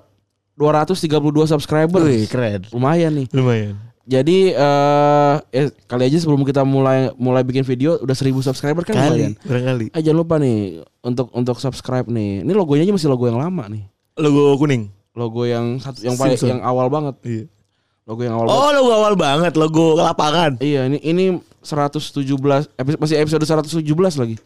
232 0.54 1.08
subscriber 1.46 2.00
Wih, 2.02 2.28
keren. 2.28 2.68
lumayan 2.70 3.12
nih 3.14 3.28
Lumayan. 3.32 3.80
jadi 4.04 4.38
eh 4.52 5.36
eh, 5.54 5.68
kali 5.86 6.04
aja 6.06 6.20
sebelum 6.20 6.44
kita 6.44 6.64
mulai 6.64 7.16
mulai 7.16 7.42
bikin 7.42 7.64
video 7.64 7.96
udah 7.98 8.12
1000 8.12 8.28
subscriber 8.42 8.84
kan 8.84 8.92
lumayan 8.94 9.36
Kali, 9.36 9.48
barangkali. 9.48 9.86
eh 9.92 10.02
jangan 10.02 10.20
lupa 10.20 10.36
nih 10.36 10.58
untuk 11.00 11.32
untuk 11.32 11.58
subscribe 11.58 12.06
nih 12.06 12.44
ini 12.44 12.52
logonya 12.52 12.84
aja 12.84 12.94
masih 12.94 13.08
logo 13.08 13.24
yang 13.24 13.38
lama 13.38 13.68
nih 13.68 13.88
Logo 14.16 14.56
kuning. 14.58 14.92
logo 15.12 15.44
yang 15.44 15.80
satu 15.80 16.04
yang 16.04 16.16
paling 16.16 16.36
yang 16.38 16.60
awal 16.60 16.88
banget 16.88 17.16
Iya. 17.24 17.44
Logo 18.06 18.22
yang 18.22 18.34
awal 18.34 18.46
banget 18.46 18.62
Oh, 18.62 18.70
logo 18.72 18.92
awal 18.94 19.14
banget, 19.16 19.54
logo 19.56 19.86
lapangan. 19.98 20.52
iya 20.62 20.86
ini 20.86 20.98
ini 21.02 21.26
117 21.62 22.22
episode, 22.72 23.00
masih 23.02 23.16
episode 23.18 23.42
117 23.42 23.82
lagi 24.16 24.38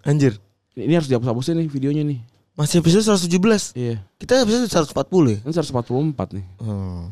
Anjir. 0.00 0.36
ini, 0.72 0.84
ini 0.84 0.94
harus 0.94 1.08
dihapus-hapusin 1.08 1.56
nih 1.56 1.66
videonya 1.66 2.04
nih 2.04 2.20
Masih 2.50 2.84
episode 2.84 3.00
117. 3.06 3.72
Iya. 3.72 4.04
Kita 4.20 4.44
episode 4.44 4.68
140 4.68 4.92
ya. 5.32 5.38
Ini 5.40 5.52
144 5.54 6.36
nih. 6.36 6.44
Hmm. 6.60 7.08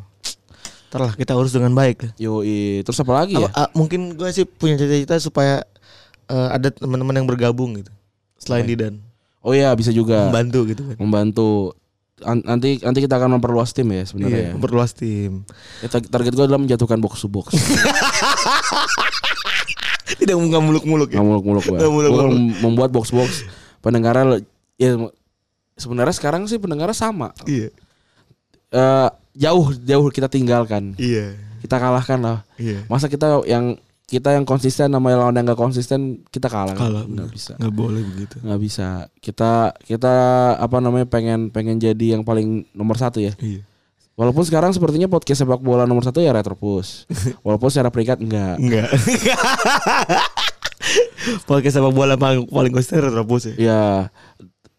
Ntar 0.91 1.01
lah 1.01 1.13
kita 1.17 1.33
urus 1.33 1.53
dengan 1.53 1.73
baik 1.73 2.05
lah. 2.05 2.13
Yo, 2.21 2.45
terus 2.85 3.01
apa 3.01 3.13
lagi 3.17 3.33
ya? 3.33 3.49
Apa- 3.49 3.57
ah, 3.57 3.69
mungkin 3.73 4.13
gue 4.13 4.29
sih 4.29 4.45
punya 4.45 4.77
cita-cita 4.77 5.17
supaya 5.17 5.65
eh, 6.29 6.49
ada 6.53 6.69
teman-teman 6.69 7.17
yang 7.17 7.25
bergabung 7.25 7.81
gitu. 7.81 7.89
Selain. 8.37 8.69
Didan. 8.69 9.01
Oh 9.41 9.57
iya, 9.57 9.73
bisa 9.73 9.89
juga 9.89 10.29
Membantu 10.29 10.61
gitu 10.69 10.83
kan. 10.85 10.97
membantu. 11.01 11.73
An- 12.27 12.43
nanti 12.43 12.83
nanti 12.83 12.99
kita 12.99 13.15
akan 13.15 13.39
memperluas 13.39 13.71
tim 13.71 13.87
ya 13.89 14.03
sebenarnya. 14.03 14.35
Iya, 14.35 14.47
ya. 14.51 14.53
memperluas 14.59 14.91
tim. 14.93 15.47
Ya, 15.81 15.87
tar- 15.87 16.05
target 16.05 16.33
gue 16.33 16.45
adalah 16.45 16.59
menjatuhkan 16.59 16.99
box 16.99 17.23
to 17.23 17.29
box. 17.29 17.55
Tidak 20.19 20.35
nggak 20.35 20.63
muluk-muluk 20.63 21.09
ya. 21.13 21.21
Nggak 21.21 21.27
muluk-muluk 21.27 21.65
gue. 21.65 21.79
Gue 21.79 22.25
mem- 22.27 22.57
membuat 22.65 22.91
box 22.91 23.13
box 23.13 23.45
pendengarnya 23.79 24.25
le- 24.37 24.47
ya 24.75 24.99
sebenarnya 25.79 26.15
sekarang 26.17 26.49
sih 26.49 26.59
pendengarnya 26.59 26.97
sama. 26.97 27.31
Iya. 27.47 27.71
Eh, 28.69 29.09
jauh 29.39 29.71
jauh 29.79 30.09
kita 30.11 30.27
tinggalkan. 30.27 30.99
Iya. 30.99 31.39
Kita 31.63 31.79
kalahkan 31.79 32.19
lah. 32.19 32.39
Iya. 32.59 32.83
Masa 32.91 33.07
kita 33.07 33.47
yang 33.47 33.79
kita 34.09 34.33
yang 34.33 34.49
konsisten 34.49 34.89
sama 34.89 35.13
lawan 35.13 35.37
yang 35.37 35.53
gak 35.53 35.61
konsisten 35.61 36.25
kita 36.33 36.49
kalah. 36.49 36.73
Kalah, 36.73 37.05
nggak 37.05 37.29
bisa. 37.29 37.53
Nggak 37.61 37.75
boleh 37.77 38.01
begitu. 38.01 38.41
nggak 38.41 38.61
bisa. 38.65 39.05
Kita 39.21 39.77
kita 39.85 40.15
apa 40.57 40.81
namanya 40.81 41.05
pengen 41.05 41.53
pengen 41.53 41.77
jadi 41.77 42.17
yang 42.17 42.25
paling 42.25 42.65
nomor 42.73 42.97
satu 42.97 43.21
ya. 43.21 43.37
Iya. 43.37 43.61
Walaupun 44.17 44.49
sekarang 44.49 44.73
sepertinya 44.73 45.13
podcast 45.13 45.45
sepak 45.45 45.61
bola 45.61 45.85
nomor 45.85 46.03
satu 46.09 46.25
ya 46.25 46.33
Retropus. 46.33 47.05
Walaupun 47.47 47.69
secara 47.69 47.93
peringkat 47.93 48.25
enggak. 48.25 48.57
Enggak. 48.57 48.89
Podcast 51.45 51.77
sepak 51.77 51.93
bola 51.93 52.17
paling 52.17 52.49
paling 52.49 52.73
konsisten 52.73 53.05
Retropus 53.05 53.53
ya. 53.53 53.55
Ya 53.61 53.83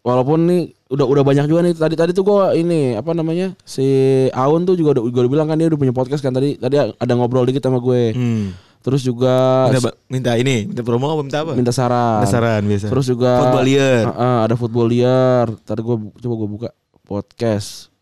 walaupun 0.00 0.48
nih 0.48 0.62
udah 0.90 1.06
udah 1.06 1.22
banyak 1.22 1.44
juga 1.46 1.60
nih 1.60 1.76
tadi 1.76 1.94
tadi 1.94 2.10
tuh 2.16 2.24
gua 2.24 2.56
ini 2.56 2.96
apa 2.96 3.12
namanya 3.12 3.52
si 3.68 3.84
Aun 4.32 4.64
tuh 4.64 4.72
juga 4.74 4.96
udah, 4.96 5.04
udah 5.06 5.30
bilang 5.30 5.46
kan 5.46 5.60
dia 5.60 5.68
udah 5.68 5.76
punya 5.76 5.92
podcast 5.92 6.24
kan 6.24 6.32
tadi 6.32 6.56
tadi 6.56 6.80
ada 6.80 7.12
ngobrol 7.14 7.46
dikit 7.46 7.62
sama 7.62 7.78
gue. 7.78 8.16
Hmm. 8.16 8.50
Terus 8.80 9.04
juga 9.04 9.68
Minta, 9.68 9.92
minta 10.08 10.32
ini, 10.40 10.64
minta 10.64 10.80
promo 10.80 11.04
apa 11.12 11.20
minta 11.20 11.38
apa? 11.44 11.52
minta 11.52 11.68
saran. 11.68 12.24
Minta 12.24 12.32
saran 12.32 12.62
biasa. 12.64 12.86
Terus 12.88 13.06
juga 13.06 13.30
Footballier. 13.44 14.04
Ah, 14.08 14.16
ah, 14.16 14.38
ada 14.48 14.56
footballier. 14.56 15.46
Tadi 15.68 15.80
gua 15.84 15.96
coba 16.00 16.34
gua 16.34 16.48
buka 16.48 16.68
podcast. 17.04 17.92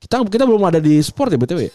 Kita 0.00 0.24
kita 0.24 0.48
belum 0.48 0.64
ada 0.64 0.80
di 0.80 0.96
sport 1.04 1.30
ya 1.30 1.38
BTW. 1.38 1.68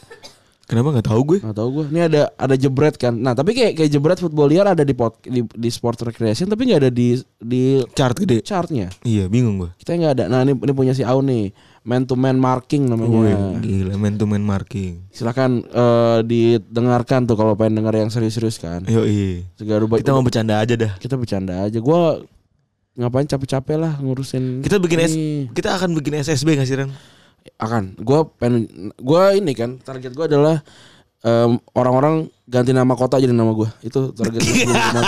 Kenapa 0.67 0.99
nggak 0.99 1.07
tahu 1.07 1.21
gue? 1.23 1.39
Nggak 1.39 1.57
tahu 1.63 1.69
gue. 1.79 1.85
Ini 1.95 2.01
ada 2.11 2.21
ada 2.35 2.55
jebret 2.59 2.99
kan. 2.99 3.15
Nah 3.15 3.31
tapi 3.31 3.55
kayak 3.55 3.79
kayak 3.79 3.87
jebret 3.87 4.19
footballier 4.19 4.67
ada 4.67 4.83
di 4.83 4.91
pod, 4.91 5.15
di, 5.23 5.39
di 5.39 5.69
sport 5.71 6.03
recreation 6.03 6.51
tapi 6.51 6.67
nggak 6.67 6.81
ada 6.83 6.91
di 6.91 7.15
di 7.39 7.79
Chart 7.95 8.11
gede. 8.11 8.43
chartnya. 8.43 8.91
Iya, 9.07 9.31
bingung 9.31 9.63
gue. 9.63 9.71
Kita 9.79 9.95
nggak 9.95 10.13
ada. 10.19 10.23
Nah 10.27 10.43
ini 10.43 10.59
ini 10.59 10.73
punya 10.75 10.91
si 10.91 11.07
Aun 11.07 11.23
nih. 11.31 11.55
Man 11.87 12.03
to 12.03 12.19
man 12.19 12.35
marking 12.35 12.83
Wih, 12.83 12.99
namanya. 12.99 13.63
gila 13.63 13.95
man 13.95 14.19
to 14.19 14.27
man 14.27 14.43
marking. 14.43 15.07
Silakan 15.07 15.63
eh, 15.63 16.19
didengarkan 16.27 17.23
tuh 17.23 17.39
kalau 17.39 17.55
pengen 17.55 17.79
denger 17.79 18.03
yang 18.03 18.11
serius-serius 18.11 18.59
kan. 18.59 18.83
Yo 18.91 19.07
iya. 19.07 19.47
Kita 19.55 20.11
mau 20.11 20.19
bercanda 20.19 20.59
aja 20.59 20.75
dah. 20.75 20.99
kita 20.99 21.15
bercanda 21.15 21.63
aja. 21.63 21.79
Gua 21.79 22.19
ngapain 22.99 23.23
capek-capek 23.23 23.79
lah 23.79 23.95
ngurusin. 24.03 24.59
Kita 24.67 24.83
bikin 24.83 24.99
S, 24.99 25.15
ini. 25.15 25.47
kita 25.55 25.79
akan 25.79 25.95
bikin 25.95 26.19
SSB 26.19 26.59
nggak 26.59 26.67
sih 26.67 26.75
Ren? 26.75 26.91
akan. 27.55 27.95
Gua 28.03 28.27
pengen 28.35 28.91
gua 28.99 29.31
ini 29.31 29.55
kan 29.55 29.79
target 29.79 30.11
gua 30.11 30.27
adalah 30.27 30.59
em, 31.23 31.55
orang-orang 31.71 32.27
ganti 32.51 32.75
nama 32.75 32.99
kota 32.99 33.15
jadi 33.15 33.31
nama 33.31 33.55
gua. 33.55 33.71
Itu 33.79 34.11
target 34.11 34.43
gua 34.43 35.07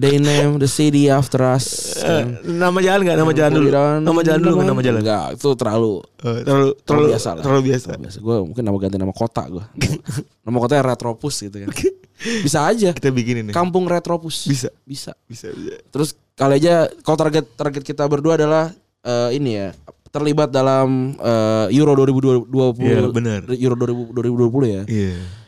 They 0.00 0.16
name 0.16 0.56
the 0.56 0.68
city 0.68 1.12
after 1.12 1.44
us. 1.44 1.98
kan. 2.00 2.40
nama 2.44 2.78
jalan 2.80 3.00
nggak? 3.04 3.16
Nama 3.20 3.32
jalan 3.36 3.52
dulu. 3.52 3.68
Nama 4.00 4.20
jalan 4.24 4.40
dulu 4.40 4.54
nggak? 4.56 4.68
Nama 4.72 4.80
jalan. 4.82 5.00
Enggak, 5.04 5.26
itu 5.36 5.48
terlalu 5.52 5.92
Eh, 6.22 6.40
terlalu 6.46 6.68
terlalu 6.86 7.06
biasa 7.12 7.28
lah. 7.34 7.42
Terlalu 7.42 7.62
biasa. 7.66 7.86
Terlalu 7.90 8.02
biasa. 8.06 8.18
Gue 8.22 8.36
mungkin 8.46 8.62
nama 8.62 8.76
ganti 8.78 8.96
nama 8.96 9.14
kota 9.14 9.42
gue. 9.50 9.64
nama 10.46 10.56
kotanya 10.56 10.82
Retropus 10.86 11.34
gitu 11.42 11.56
kan. 11.60 11.68
Bisa 12.46 12.58
aja. 12.64 12.90
Kita 12.94 13.10
bikin 13.10 13.42
ini. 13.44 13.50
Kampung 13.50 13.84
Retropus. 13.90 14.46
Bisa. 14.46 14.70
Bisa. 14.86 15.12
Bisa 15.26 15.50
bisa. 15.50 15.76
Terus 15.90 16.14
kali 16.32 16.62
aja 16.62 16.86
kalau 17.02 17.18
target 17.18 17.44
target 17.58 17.82
kita 17.82 18.06
berdua 18.06 18.38
adalah 18.38 18.70
eh, 19.02 19.30
ini 19.36 19.58
ya 19.58 19.68
terlibat 20.08 20.48
dalam 20.48 21.16
eh, 21.18 21.66
Euro 21.74 21.92
2020 21.98 22.48
Iya, 22.78 23.00
benar. 23.10 23.40
Euro 23.50 23.74
2000 23.74 24.14
2020 24.14 24.76
ya. 24.78 24.82
Iya. 24.86 25.41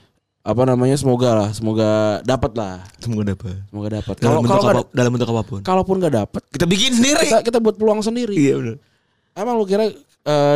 Apa 0.45 0.63
namanya? 0.63 0.93
Semoga 0.95 1.31
lah, 1.33 1.51
semoga 1.51 1.89
dapat 2.21 2.53
lah. 2.53 2.85
Semoga 3.01 3.33
dapat. 3.33 3.57
Semoga 3.65 3.89
dapat. 3.97 4.15
Dalam 4.21 4.29
Kalau 4.29 4.41
bentuk 4.45 4.61
kalau 4.61 4.83
apa, 4.85 4.93
dalam 4.93 5.11
bentuk 5.11 5.29
apa 5.33 5.43
pun. 5.43 5.61
kalaupun 5.65 5.97
nggak 5.99 6.15
dapat, 6.15 6.43
Kita 6.53 6.67
bikin 6.69 6.93
sendiri. 6.93 7.25
kita 7.25 7.41
kita 7.41 7.59
buat 7.59 7.75
peluang 7.75 8.05
sendiri. 8.05 8.37
Iya 8.37 8.55
benar. 8.61 8.77
Emang 9.35 9.57
lu 9.57 9.65
kira 9.65 9.89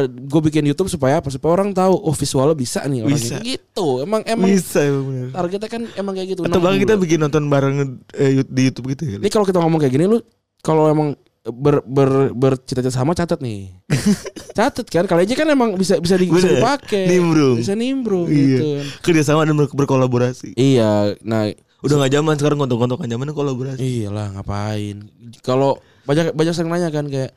gue 0.07 0.40
bikin 0.45 0.64
YouTube 0.64 0.88
supaya 0.88 1.21
apa? 1.21 1.28
Supaya 1.28 1.57
orang 1.57 1.73
tahu 1.73 1.92
oh 1.95 2.12
visualnya 2.12 2.52
bisa 2.52 2.85
nih 2.85 3.00
orangnya. 3.02 3.16
Bisa. 3.16 3.37
Gitu. 3.40 3.87
Emang 4.00 4.21
emang 4.25 4.49
Bisa 4.49 4.80
emang 4.80 5.04
benar. 5.04 5.28
targetnya 5.35 5.68
kan 5.68 5.83
emang 5.95 6.12
kayak 6.14 6.28
gitu. 6.30 6.40
Atau 6.42 6.52
Nah, 6.52 6.61
bahkan 6.62 6.78
kita 6.78 6.95
bikin 6.97 7.18
nonton 7.18 7.42
bareng 7.49 7.76
eh, 8.12 8.45
di 8.45 8.62
YouTube 8.64 8.92
gitu 8.92 9.02
ya. 9.04 9.16
Ini 9.18 9.28
kalau 9.28 9.45
kita 9.45 9.59
ngomong 9.59 9.80
kayak 9.80 9.92
gini 9.92 10.04
lu 10.04 10.21
kalau 10.61 10.85
emang 10.85 11.16
ber, 11.50 11.80
ber, 11.82 12.08
bercita-cita 12.30 12.92
sama 12.92 13.12
catat 13.12 13.38
nih. 13.38 13.72
catat 14.58 14.84
kan 14.84 15.04
kali 15.04 15.24
aja 15.24 15.34
kan 15.34 15.46
emang 15.46 15.74
bisa 15.74 15.96
bisa, 15.96 16.14
di, 16.14 16.26
bisa 16.26 16.48
dipakai. 16.48 17.06
Nimbrung. 17.06 17.56
Bisa 17.58 17.72
nimbrung 17.72 18.26
Iya. 18.26 18.38
gitu. 18.38 18.64
kan. 18.64 18.84
Kerjasama 19.02 19.40
dan 19.42 19.54
ber- 19.54 19.72
berkolaborasi. 19.72 20.54
Iya, 20.54 21.16
nah 21.20 21.48
Udah 21.78 21.94
nggak 21.94 22.10
zaman 22.10 22.34
sekarang 22.34 22.58
kontok-kontokan 22.58 23.06
zaman 23.06 23.30
kolaborasi. 23.30 23.78
iyalah 23.78 24.34
ngapain. 24.34 24.98
Kalau 25.46 25.78
banyak 26.04 26.34
banyak 26.34 26.50
yang 26.50 26.68
nanya 26.68 26.90
kan 26.90 27.06
kayak 27.06 27.30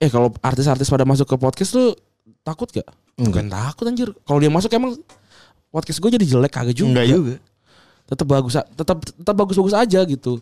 eh 0.00 0.08
kalau 0.08 0.32
artis-artis 0.40 0.88
pada 0.88 1.04
masuk 1.04 1.28
ke 1.28 1.36
podcast 1.36 1.76
lu 1.76 1.92
takut 2.40 2.64
gak? 2.72 2.88
Bukan 3.20 3.52
takut 3.52 3.84
anjir. 3.84 4.16
Kalau 4.24 4.40
dia 4.40 4.48
masuk 4.48 4.72
emang 4.72 4.96
podcast 5.68 6.00
gue 6.00 6.08
jadi 6.08 6.24
jelek 6.24 6.56
kagak 6.56 6.72
juga. 6.72 6.88
Enggak 6.88 7.06
juga. 7.12 7.36
tetap 8.06 8.26
bagus 8.30 8.54
tetap 8.54 9.02
tetap 9.02 9.34
bagus-bagus 9.34 9.74
aja 9.74 10.00
gitu 10.06 10.38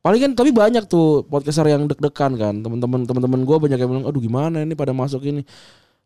paling 0.00 0.16
kan 0.18 0.32
tapi 0.32 0.50
banyak 0.50 0.84
tuh 0.84 1.22
podcaster 1.24 1.64
yang 1.64 1.84
deg-degan 1.84 2.32
kan 2.34 2.54
teman-teman 2.56 3.04
teman-teman 3.04 3.40
gue 3.40 3.56
banyak 3.58 3.76
yang 3.76 3.88
bilang 3.88 4.04
aduh 4.04 4.16
gimana 4.18 4.60
ini 4.60 4.72
pada 4.72 4.90
masuk 4.90 5.20
ini 5.22 5.44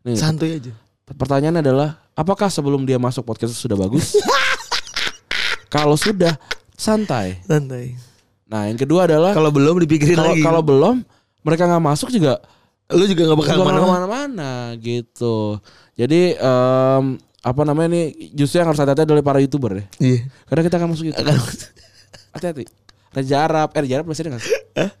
nih 0.03 0.15
Santuy 0.15 0.59
aja. 0.59 0.75
pertanyaannya 1.07 1.61
adalah 1.61 1.89
apakah 2.11 2.47
sebelum 2.47 2.83
dia 2.83 2.97
masuk 2.97 3.23
podcast 3.23 3.55
sudah 3.55 3.73
bagus 3.73 4.19
kalau 5.73 5.95
sudah 5.95 6.35
santai 6.73 7.39
Santai. 7.41 7.95
nah 8.45 8.67
yang 8.67 8.75
kedua 8.75 9.07
adalah 9.07 9.31
Kalau 9.31 9.49
belum 9.49 9.79
dipikirin 9.81 10.15
kalau 10.15 10.33
lagi. 10.33 10.43
kalau 10.43 10.61
belum 10.61 10.95
mereka 11.41 11.63
nggak 11.65 11.83
masuk 11.85 12.09
juga 12.11 12.43
lu 12.85 13.03
juga 13.05 13.25
nggak 13.25 13.39
bakal 13.39 13.55
ke 13.57 13.65
mana-mana. 13.65 14.51
gitu 14.77 15.57
jadi 15.95 16.35
em, 16.35 17.17
apa 17.41 17.61
namanya 17.63 17.89
nih 17.91 18.05
justru 18.33 18.59
yang 18.59 18.69
harus 18.69 18.77
hati-hati 18.77 19.07
adalah 19.07 19.23
para 19.23 19.39
youtuber 19.39 19.71
ya 19.73 19.85
Iya. 19.97 20.19
karena 20.45 20.61
kita 20.61 20.75
akan 20.77 20.89
masuk 20.91 21.05
YouTube 21.07 21.25
hati-hati 22.33 22.65
Raja 23.15 23.35
Arab 23.41 23.67
eh 23.71 23.79
Raja 23.81 23.93
Arab 23.95 24.05
masih 24.05 24.21
ada 24.21 24.29
nggak 24.35 24.43
sih? 24.43 24.53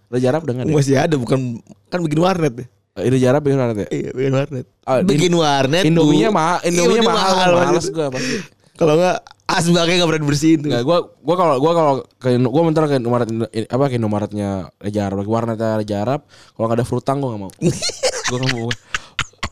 Raja 0.07 0.27
Arab 0.31 0.41
udah 0.41 0.53
nggak 0.55 0.65
ada 0.65 0.73
Masih 0.73 0.95
ada 0.95 1.15
bukan 1.15 1.39
kan 1.85 1.99
bikin 1.99 2.19
warnet 2.19 2.53
ya. 2.55 2.65
Eh, 2.95 3.11
Raja 3.11 3.27
Arab 3.29 3.41
bikin 3.43 3.59
warnet 3.59 3.77
ya 3.77 3.87
Iya, 3.91 4.09
bikin 4.09 4.33
warnet. 4.33 4.65
Ah, 4.81 5.03
bikin 5.03 5.33
warnet. 5.35 5.83
Indominya 5.83 6.29
mahal 6.31 6.59
Indominya 6.63 7.03
mahal, 7.05 7.35
pasti. 7.51 7.67
males 7.67 7.87
gue 7.89 8.07
pasti 8.09 8.35
Kalau 8.75 8.93
enggak 8.95 9.17
asbaknya 9.45 9.93
enggak 9.95 10.09
pernah 10.09 10.23
dibersihin 10.23 10.57
tuh. 10.57 10.67
Enggak, 10.67 10.83
gua 10.83 10.97
gua 11.21 11.35
kalau 11.37 11.55
gua 11.59 11.71
kalau 11.71 11.93
ke 12.17 12.27
gua 12.41 12.61
bentar 12.65 12.83
ke 12.87 12.95
Indomaret 12.97 13.27
Indo- 13.29 13.47
apa 13.47 13.83
ke 13.87 13.95
Indomaretnya 13.95 14.49
Raja 14.75 14.99
Arab, 15.05 15.17
ke 15.21 15.29
warnetnya 15.29 15.69
Raja 15.77 15.95
Arab, 16.01 16.19
kalau 16.51 16.65
nggak 16.65 16.79
ada 16.79 16.87
frutang 16.87 17.17
gua 17.19 17.29
nggak 17.35 17.43
mau. 17.43 17.51
gua 18.31 18.37
nggak 18.41 18.51
mau. 18.51 18.67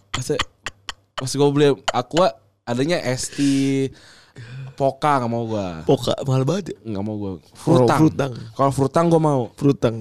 Pas 0.09 0.27
pas 1.13 1.31
gua 1.31 1.49
beli 1.51 1.67
Aqua 1.89 2.35
adanya 2.63 2.99
ST 3.05 3.37
Poka 4.73 5.21
nggak 5.21 5.31
mau 5.31 5.43
gua. 5.45 5.85
Poka 5.85 6.13
mahal 6.25 6.43
banget 6.43 6.73
ya. 6.73 6.77
Nggak 6.89 7.03
mau 7.05 7.15
gua. 7.15 7.31
Kalau 7.37 7.53
Frutang. 7.55 7.99
frutang. 7.99 8.31
Kalau 8.57 8.71
frutang 8.73 9.05
gua 9.09 9.21
mau. 9.21 9.41
Frutang 9.53 9.95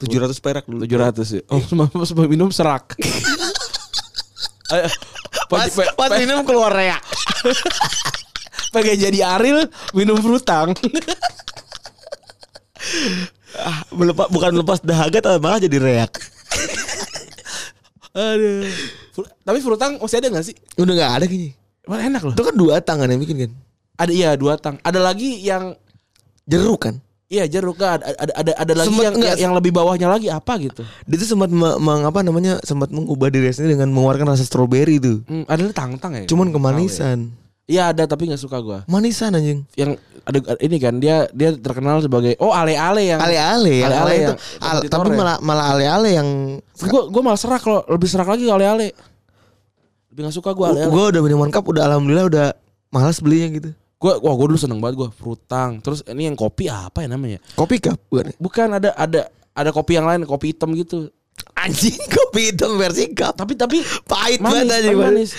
700 0.00 0.36
perak 0.40 0.64
dulu. 0.66 0.84
700 0.84 1.36
ya. 1.38 1.42
Oh, 1.48 1.60
semua 1.62 1.86
semua 2.04 2.26
minum 2.26 2.48
serak. 2.50 2.96
Ayo, 4.72 4.88
Pas, 5.44 5.68
pas 5.92 6.10
minum 6.16 6.40
keluar 6.42 6.72
reak. 6.72 7.02
pengen 8.74 8.96
jadi 8.98 9.18
Aril 9.36 9.68
minum 9.92 10.18
frutang. 10.18 10.72
Ah, 13.54 13.86
melepas, 13.94 14.26
bukan 14.34 14.50
lepas 14.60 14.82
dahaga 14.82 15.22
tapi 15.22 15.38
malah 15.38 15.62
jadi 15.62 15.78
reak. 15.78 16.10
Aduh. 18.12 18.66
Tapi 19.46 19.58
frutang 19.62 19.96
masih 20.02 20.18
ada 20.20 20.28
gak 20.34 20.46
sih? 20.50 20.58
Udah 20.74 20.92
enggak 20.92 21.12
ada 21.16 21.24
kayaknya. 21.24 21.54
Wah, 21.86 22.02
enak 22.02 22.22
loh. 22.26 22.34
Itu 22.34 22.42
kan 22.42 22.54
dua 22.58 22.82
tangan 22.82 23.06
yang 23.08 23.22
bikin 23.22 23.46
kan. 23.46 23.52
Ada 23.94 24.10
iya 24.10 24.30
dua 24.34 24.56
tang. 24.56 24.76
Ada 24.80 24.98
lagi 24.98 25.38
yang 25.38 25.74
Jeruk 26.44 26.80
kan. 26.82 26.98
iya 27.26 27.44
jeruk 27.44 27.76
kan. 27.76 27.98
Ada 27.98 28.14
ada 28.14 28.32
ada, 28.36 28.52
ada 28.54 28.72
lagi 28.76 28.88
Sempet 28.90 29.02
yang, 29.02 29.14
nggak- 29.16 29.34
yang 29.34 29.38
yang 29.40 29.52
lebih 29.54 29.72
bawahnya 29.72 30.06
lagi 30.06 30.28
apa 30.28 30.52
gitu. 30.56 30.82
Dia 31.02 31.16
tuh 31.16 31.26
sempat 31.26 31.48
me- 31.48 31.78
meng- 31.78 32.04
apa 32.04 32.20
namanya 32.20 32.60
sempat 32.60 32.88
mengubah 32.88 33.26
diri 33.26 33.48
sendiri 33.48 33.74
dengan 33.74 33.90
mengeluarkan 33.90 34.28
rasa 34.28 34.42
stroberi 34.42 34.98
itu. 34.98 35.24
Hmm, 35.24 35.42
ada 35.44 35.64
tang 35.70 35.96
tang 35.96 36.12
ya. 36.12 36.24
Cuman 36.24 36.46
ya. 36.46 36.52
kemanisan. 36.52 37.18
Iya 37.64 37.82
ada 37.90 38.04
tapi 38.04 38.28
nggak 38.28 38.38
suka 38.38 38.60
gua. 38.60 38.78
Manisan 38.84 39.32
anjing. 39.32 39.64
Yang 39.72 39.96
ada 40.22 40.38
ini 40.60 40.76
kan 40.76 40.94
dia 40.96 41.24
dia 41.32 41.56
terkenal 41.56 41.98
sebagai 41.98 42.36
oh 42.36 42.52
ale-ale 42.52 43.08
yang 43.08 43.18
Ale-ale 43.18 43.72
ya. 43.74 43.86
Ale-ale 43.88 44.04
Ale 44.04 44.12
itu. 44.12 44.22
yang- 44.26 44.40
al- 44.60 44.82
yang 44.82 44.92
tapi 44.92 45.08
ya? 45.08 45.16
malah 45.16 45.36
malah 45.40 45.64
ale-ale 45.72 46.08
yang 46.12 46.28
Gue 46.76 47.02
gue 47.08 47.22
malah 47.24 47.40
serak 47.40 47.64
loh, 47.64 47.80
lebih 47.88 48.04
serak 48.04 48.28
lagi 48.28 48.44
ale-ale. 48.46 48.92
Lebih 50.10 50.20
gak 50.24 50.34
suka 50.34 50.52
gue 50.52 50.66
ale-ale. 50.66 50.92
gue 50.92 51.04
udah 51.08 51.20
minum 51.24 51.40
cup 51.48 51.64
udah 51.64 51.82
alhamdulillah 51.84 52.26
udah 52.28 52.46
malas 52.90 53.18
belinya 53.18 53.48
gitu. 53.50 53.70
Gue 54.04 54.20
wah 54.20 54.34
gue 54.36 54.46
dulu 54.52 54.60
seneng 54.60 54.84
banget 54.84 55.00
gue 55.00 55.08
frutang. 55.16 55.80
Terus 55.80 56.04
ini 56.12 56.28
yang 56.28 56.36
kopi 56.36 56.68
apa 56.68 57.00
ya 57.00 57.08
namanya? 57.08 57.40
Kopi 57.56 57.80
cup 57.80 57.96
bukan? 58.12 58.36
Bukan 58.36 58.68
ada 58.76 58.92
ada 58.92 59.32
ada 59.56 59.70
kopi 59.72 59.96
yang 59.96 60.04
lain, 60.04 60.28
kopi 60.28 60.52
hitam 60.52 60.76
gitu. 60.76 61.08
Anjing 61.56 61.96
kopi 62.20 62.52
hitam 62.52 62.76
versi 62.76 63.08
cup. 63.16 63.32
Tapi 63.32 63.56
tapi 63.56 63.80
Pahit 64.04 64.44
manis, 64.44 64.68
banget 64.68 64.76
anjing. 64.76 64.98
manis. 65.00 65.30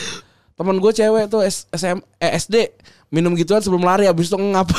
Temen 0.58 0.82
gue 0.82 0.92
cewek 0.98 1.30
tuh 1.30 1.46
S, 1.46 1.70
SM, 1.70 2.02
eh, 2.18 2.32
SD 2.42 2.74
minum 3.14 3.38
gituan 3.38 3.62
sebelum 3.62 3.86
lari 3.86 4.10
abis 4.10 4.34
itu 4.34 4.38
ngap. 4.42 4.74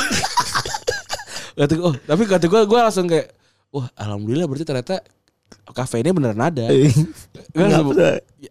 kata 1.57 1.73
gue, 1.73 1.87
oh, 1.87 1.95
tapi 1.95 2.27
kata 2.27 2.45
gue 2.51 2.61
gue 2.67 2.79
langsung 2.83 3.07
kayak 3.07 3.31
wah 3.71 3.87
alhamdulillah 3.95 4.51
berarti 4.51 4.67
ternyata 4.67 4.99
kafeinnya 5.71 6.11
beneran 6.11 6.43
ada. 6.43 6.67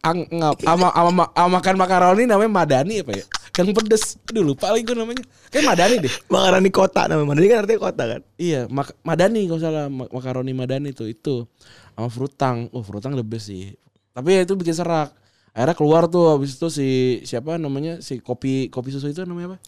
Ngap 0.00 0.64
ama, 0.64 0.88
ama, 0.96 1.24
ama 1.36 1.48
makan 1.60 1.74
makaroni 1.76 2.24
namanya 2.24 2.50
Madani 2.50 3.04
apa 3.04 3.12
ya? 3.14 3.24
Yang 3.56 3.68
pedes. 3.72 4.04
Aduh 4.28 4.44
lupa 4.44 4.68
lagi 4.68 4.84
gue 4.84 4.96
namanya. 4.96 5.24
Kayak 5.48 5.64
Madani 5.64 5.96
deh. 6.04 6.14
Makanan 6.32 6.60
di 6.60 6.72
kota 6.72 7.00
namanya. 7.08 7.40
Ini 7.40 7.48
kan 7.48 7.58
artinya 7.64 7.80
kota 7.80 8.02
kan. 8.04 8.20
Iya, 8.36 8.60
mak 8.68 8.92
Madani 9.00 9.40
kalau 9.48 9.60
salah 9.60 9.84
Ma- 9.88 10.10
makaroni 10.12 10.52
Madani 10.52 10.92
tuh 10.92 11.08
itu 11.08 11.48
sama 11.96 12.08
frutang. 12.12 12.68
Oh, 12.76 12.84
frutang 12.84 13.16
the 13.16 13.24
best 13.24 13.48
sih. 13.48 13.72
Tapi 14.12 14.36
ya 14.36 14.40
itu 14.44 14.52
bikin 14.56 14.76
serak. 14.76 15.12
Akhirnya 15.56 15.72
keluar 15.72 16.04
tuh 16.12 16.36
habis 16.36 16.60
itu 16.60 16.68
si 16.68 16.88
siapa 17.24 17.56
namanya 17.56 18.04
si 18.04 18.20
kopi 18.20 18.68
kopi 18.68 18.92
susu 18.92 19.08
itu 19.08 19.24
namanya 19.24 19.56
apa? 19.56 19.58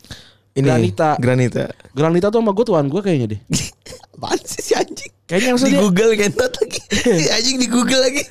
Granita. 0.53 1.17
Granita. 1.17 1.65
Granita 1.97 2.27
tuh 2.29 2.45
sama 2.45 2.53
gue 2.53 2.65
tuan 2.69 2.87
gue 2.93 3.01
kayaknya 3.01 3.27
deh. 3.37 3.41
Apaan 4.19 4.41
sih 4.43 4.61
si 4.61 4.73
anjing? 4.77 5.13
Kayaknya 5.25 5.49
Di 5.49 5.53
maksudnya 5.55 5.81
Google 5.81 6.13
kentot 6.19 6.53
lagi. 6.61 6.81
Si 7.25 7.29
anjing 7.33 7.57
di 7.57 7.69
Google 7.71 8.03
lagi. 8.05 8.23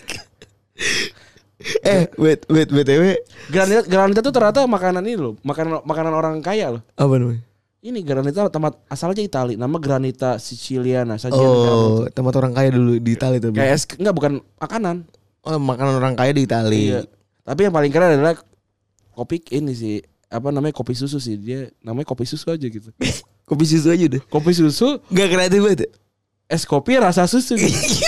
eh, 1.89 2.05
wait, 2.21 2.45
wait, 2.53 2.69
BTW. 2.69 3.17
Granita 3.49 3.81
Granita 3.89 4.19
tuh 4.21 4.33
ternyata 4.33 4.61
makanan 4.69 5.01
ini 5.05 5.17
loh, 5.17 5.33
makanan 5.41 5.81
makanan 5.81 6.13
orang 6.13 6.35
kaya 6.45 6.77
loh. 6.77 6.81
Apa 6.93 7.17
namanya? 7.17 7.41
Ini 7.81 7.99
Granita 8.05 8.45
tempat 8.49 8.77
asalnya 8.89 9.25
Itali, 9.25 9.57
nama 9.57 9.77
Granita 9.81 10.37
Siciliana 10.37 11.17
negara 11.17 11.73
Oh, 11.73 12.05
tempat 12.09 12.33
orang 12.37 12.53
kaya 12.53 12.69
dulu 12.73 13.01
di 13.01 13.17
Itali 13.17 13.41
tuh. 13.41 13.53
Kayak 13.53 13.73
es, 13.73 13.83
enggak 13.97 14.13
bukan 14.13 14.33
makanan. 14.61 15.05
Oh, 15.45 15.57
makanan 15.57 15.93
orang 15.97 16.13
kaya 16.13 16.31
di 16.33 16.45
Itali. 16.45 16.93
Iya. 16.93 17.01
Tapi 17.41 17.59
yang 17.65 17.73
paling 17.73 17.91
keren 17.93 18.19
adalah 18.19 18.37
kopi 19.15 19.41
ini 19.55 19.73
sih 19.73 19.97
apa 20.27 20.51
namanya 20.51 20.75
kopi 20.75 20.91
susu 20.91 21.23
sih 21.23 21.39
dia 21.39 21.71
namanya 21.81 22.05
kopi 22.05 22.27
susu 22.27 22.51
aja 22.51 22.67
gitu. 22.67 22.91
Kopi 23.47 23.63
susu 23.63 23.87
aja 23.95 24.11
deh. 24.11 24.19
kopi 24.27 24.51
susu, 24.51 24.99
Gak 25.07 25.27
kreatif 25.31 25.63
banget. 25.63 25.79
ya? 25.87 25.89
es 26.51 26.67
kopi 26.67 26.99
rasa 26.99 27.23
susu. 27.31 27.55
Gitu. 27.55 27.71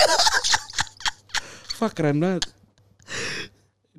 Fuck 1.80 1.96
keren 1.96 2.20
banget. 2.20 2.44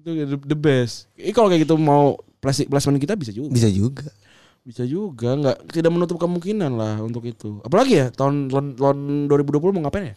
Itu 0.01 0.17
the, 0.17 0.38
the 0.41 0.58
best. 0.58 1.05
Ini 1.13 1.29
kalau 1.29 1.46
kayak 1.46 1.70
gitu 1.70 1.77
mau 1.77 2.17
plastik 2.41 2.65
placement 2.74 2.98
kita 2.98 3.13
bisa 3.13 3.29
juga. 3.29 3.53
Bisa 3.53 3.70
juga. 3.70 4.10
Bisa 4.65 4.81
juga 4.86 5.38
nggak 5.38 5.58
tidak 5.70 5.93
menutup 5.93 6.17
kemungkinan 6.17 6.74
lah 6.74 6.98
untuk 7.05 7.22
itu. 7.29 7.62
Apalagi 7.62 8.01
ya 8.01 8.08
tahun 8.10 8.50
tahun, 8.50 8.65
tahun 8.81 8.98
2020 9.29 9.77
mau 9.77 9.81
ngapain 9.86 10.13
ya? 10.13 10.15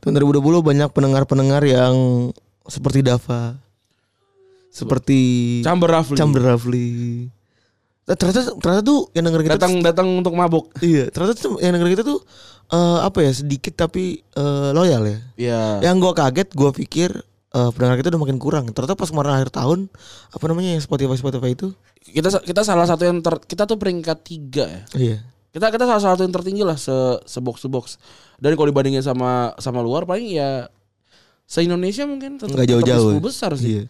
Tahun 0.00 0.16
2020 0.16 0.64
banyak 0.64 0.88
pendengar-pendengar 0.96 1.60
yang 1.68 2.28
seperti 2.64 3.04
Dava. 3.04 3.60
Seperti 4.72 5.20
Chamber 5.60 5.88
Rafli. 5.92 6.16
Chamber 6.16 6.40
Rafli. 6.40 6.88
Eh, 8.08 8.16
Ternyata 8.16 8.56
ternyata 8.56 8.82
tuh 8.84 9.12
yang 9.12 9.28
denger 9.28 9.40
kita 9.44 9.54
Datang 9.60 9.84
datang 9.84 10.08
untuk 10.08 10.32
mabuk. 10.32 10.72
Iya, 10.80 11.12
ternyata 11.12 11.36
tuh 11.36 11.60
yang 11.60 11.76
denger 11.76 12.00
kita 12.00 12.02
tuh 12.08 12.24
eh, 12.72 12.98
apa 13.04 13.18
ya 13.20 13.32
sedikit 13.36 13.76
tapi 13.76 14.24
eh, 14.24 14.70
loyal 14.72 15.04
ya. 15.04 15.18
Iya. 15.36 15.60
Yang 15.92 15.96
gua 16.00 16.12
kaget, 16.16 16.48
gua 16.56 16.72
pikir 16.72 17.12
eh, 17.58 17.70
pendengar 17.74 17.96
kita 17.98 18.14
udah 18.14 18.22
makin 18.22 18.38
kurang. 18.38 18.64
Ternyata 18.70 18.94
pas 18.94 19.10
kemarin 19.10 19.34
akhir 19.34 19.50
tahun 19.50 19.90
apa 20.30 20.44
namanya 20.46 20.78
yang 20.78 20.82
Spotify 20.82 21.18
Spotify 21.18 21.50
itu? 21.58 21.74
Kita 21.98 22.30
kita 22.38 22.62
salah 22.62 22.86
satu 22.86 23.02
yang 23.02 23.18
ter, 23.18 23.34
kita 23.42 23.66
tuh 23.66 23.74
peringkat 23.74 24.18
tiga 24.22 24.64
ya. 24.70 24.82
Iya. 24.94 25.16
Kita 25.50 25.74
kita 25.74 25.84
salah 25.90 26.02
satu 26.14 26.22
yang 26.22 26.30
tertinggi 26.30 26.62
lah 26.62 26.78
se 26.78 26.94
sebox 27.26 27.66
sebox. 27.66 27.84
Dan 28.38 28.54
kalau 28.54 28.70
dibandingin 28.70 29.02
sama 29.02 29.58
sama 29.58 29.82
luar 29.82 30.06
paling 30.06 30.30
ya 30.30 30.70
se 31.48 31.66
Indonesia 31.66 32.06
mungkin 32.06 32.38
tetap 32.38 32.54
Nggak 32.54 32.68
jauh-jauh. 32.70 33.10
tetap 33.10 33.22
10 33.24 33.28
besar 33.28 33.50
sih. 33.58 33.66
Iya. 33.66 33.82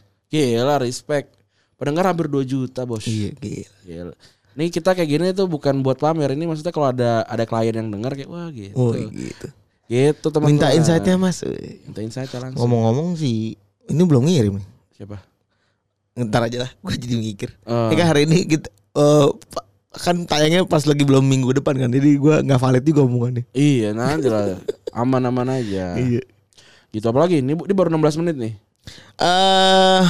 Gila 0.65 0.81
respect. 0.81 1.37
Pendengar 1.77 2.11
hampir 2.11 2.27
2 2.27 2.43
juta 2.43 2.83
bos. 2.89 3.05
Iya, 3.07 3.37
gila. 3.37 3.77
Gila. 3.85 4.15
Nih 4.59 4.75
kita 4.75 4.91
kayak 4.91 5.07
gini 5.07 5.27
tuh 5.31 5.47
bukan 5.47 5.87
buat 5.87 6.03
pamer 6.03 6.35
ini 6.35 6.51
maksudnya 6.51 6.75
kalau 6.75 6.91
ada 6.91 7.23
ada 7.23 7.47
klien 7.47 7.71
yang 7.71 7.95
dengar 7.95 8.19
kayak 8.19 8.27
wah 8.27 8.51
gitu. 8.51 8.75
Oh, 8.75 8.91
gitu. 8.95 9.47
Gitu 9.89 10.27
teman 10.29 10.53
Minta 10.53 10.69
insight-nya 10.71 11.17
Mas. 11.17 11.41
Minta 11.83 12.01
insight 12.01 12.29
langsung. 12.31 12.61
Ngomong-ngomong 12.61 13.17
sih 13.17 13.57
ini 13.89 14.03
belum 14.05 14.29
ngirim 14.29 14.61
nih. 14.61 14.69
Siapa? 14.95 15.17
Ntar 16.19 16.51
aja 16.51 16.67
lah, 16.67 16.71
gue 16.75 16.95
jadi 16.95 17.15
mikir. 17.15 17.51
Oh. 17.65 17.89
Ini 17.89 17.95
kan 17.95 18.07
hari 18.07 18.27
ini 18.27 18.45
kita 18.45 18.69
eh, 18.69 19.29
pa- 19.49 19.67
kan 19.89 20.27
tayangnya 20.27 20.67
pas 20.67 20.85
lagi 20.85 21.01
belum 21.03 21.23
minggu 21.23 21.57
depan 21.57 21.79
kan, 21.79 21.89
jadi 21.89 22.11
gue 22.15 22.35
nggak 22.45 22.61
valid 22.61 22.85
juga 22.85 23.07
omongannya. 23.07 23.47
Iya 23.51 23.95
nanti 23.95 24.29
lah 24.29 24.59
aman-aman 24.93 25.57
aja. 25.57 25.97
Iya. 25.97 26.21
Gitu 26.91 27.07
apalagi 27.07 27.39
ini, 27.39 27.55
ini 27.55 27.73
baru 27.73 27.89
16 27.91 28.21
menit 28.21 28.37
nih. 28.37 28.53
Eh, 29.17 30.03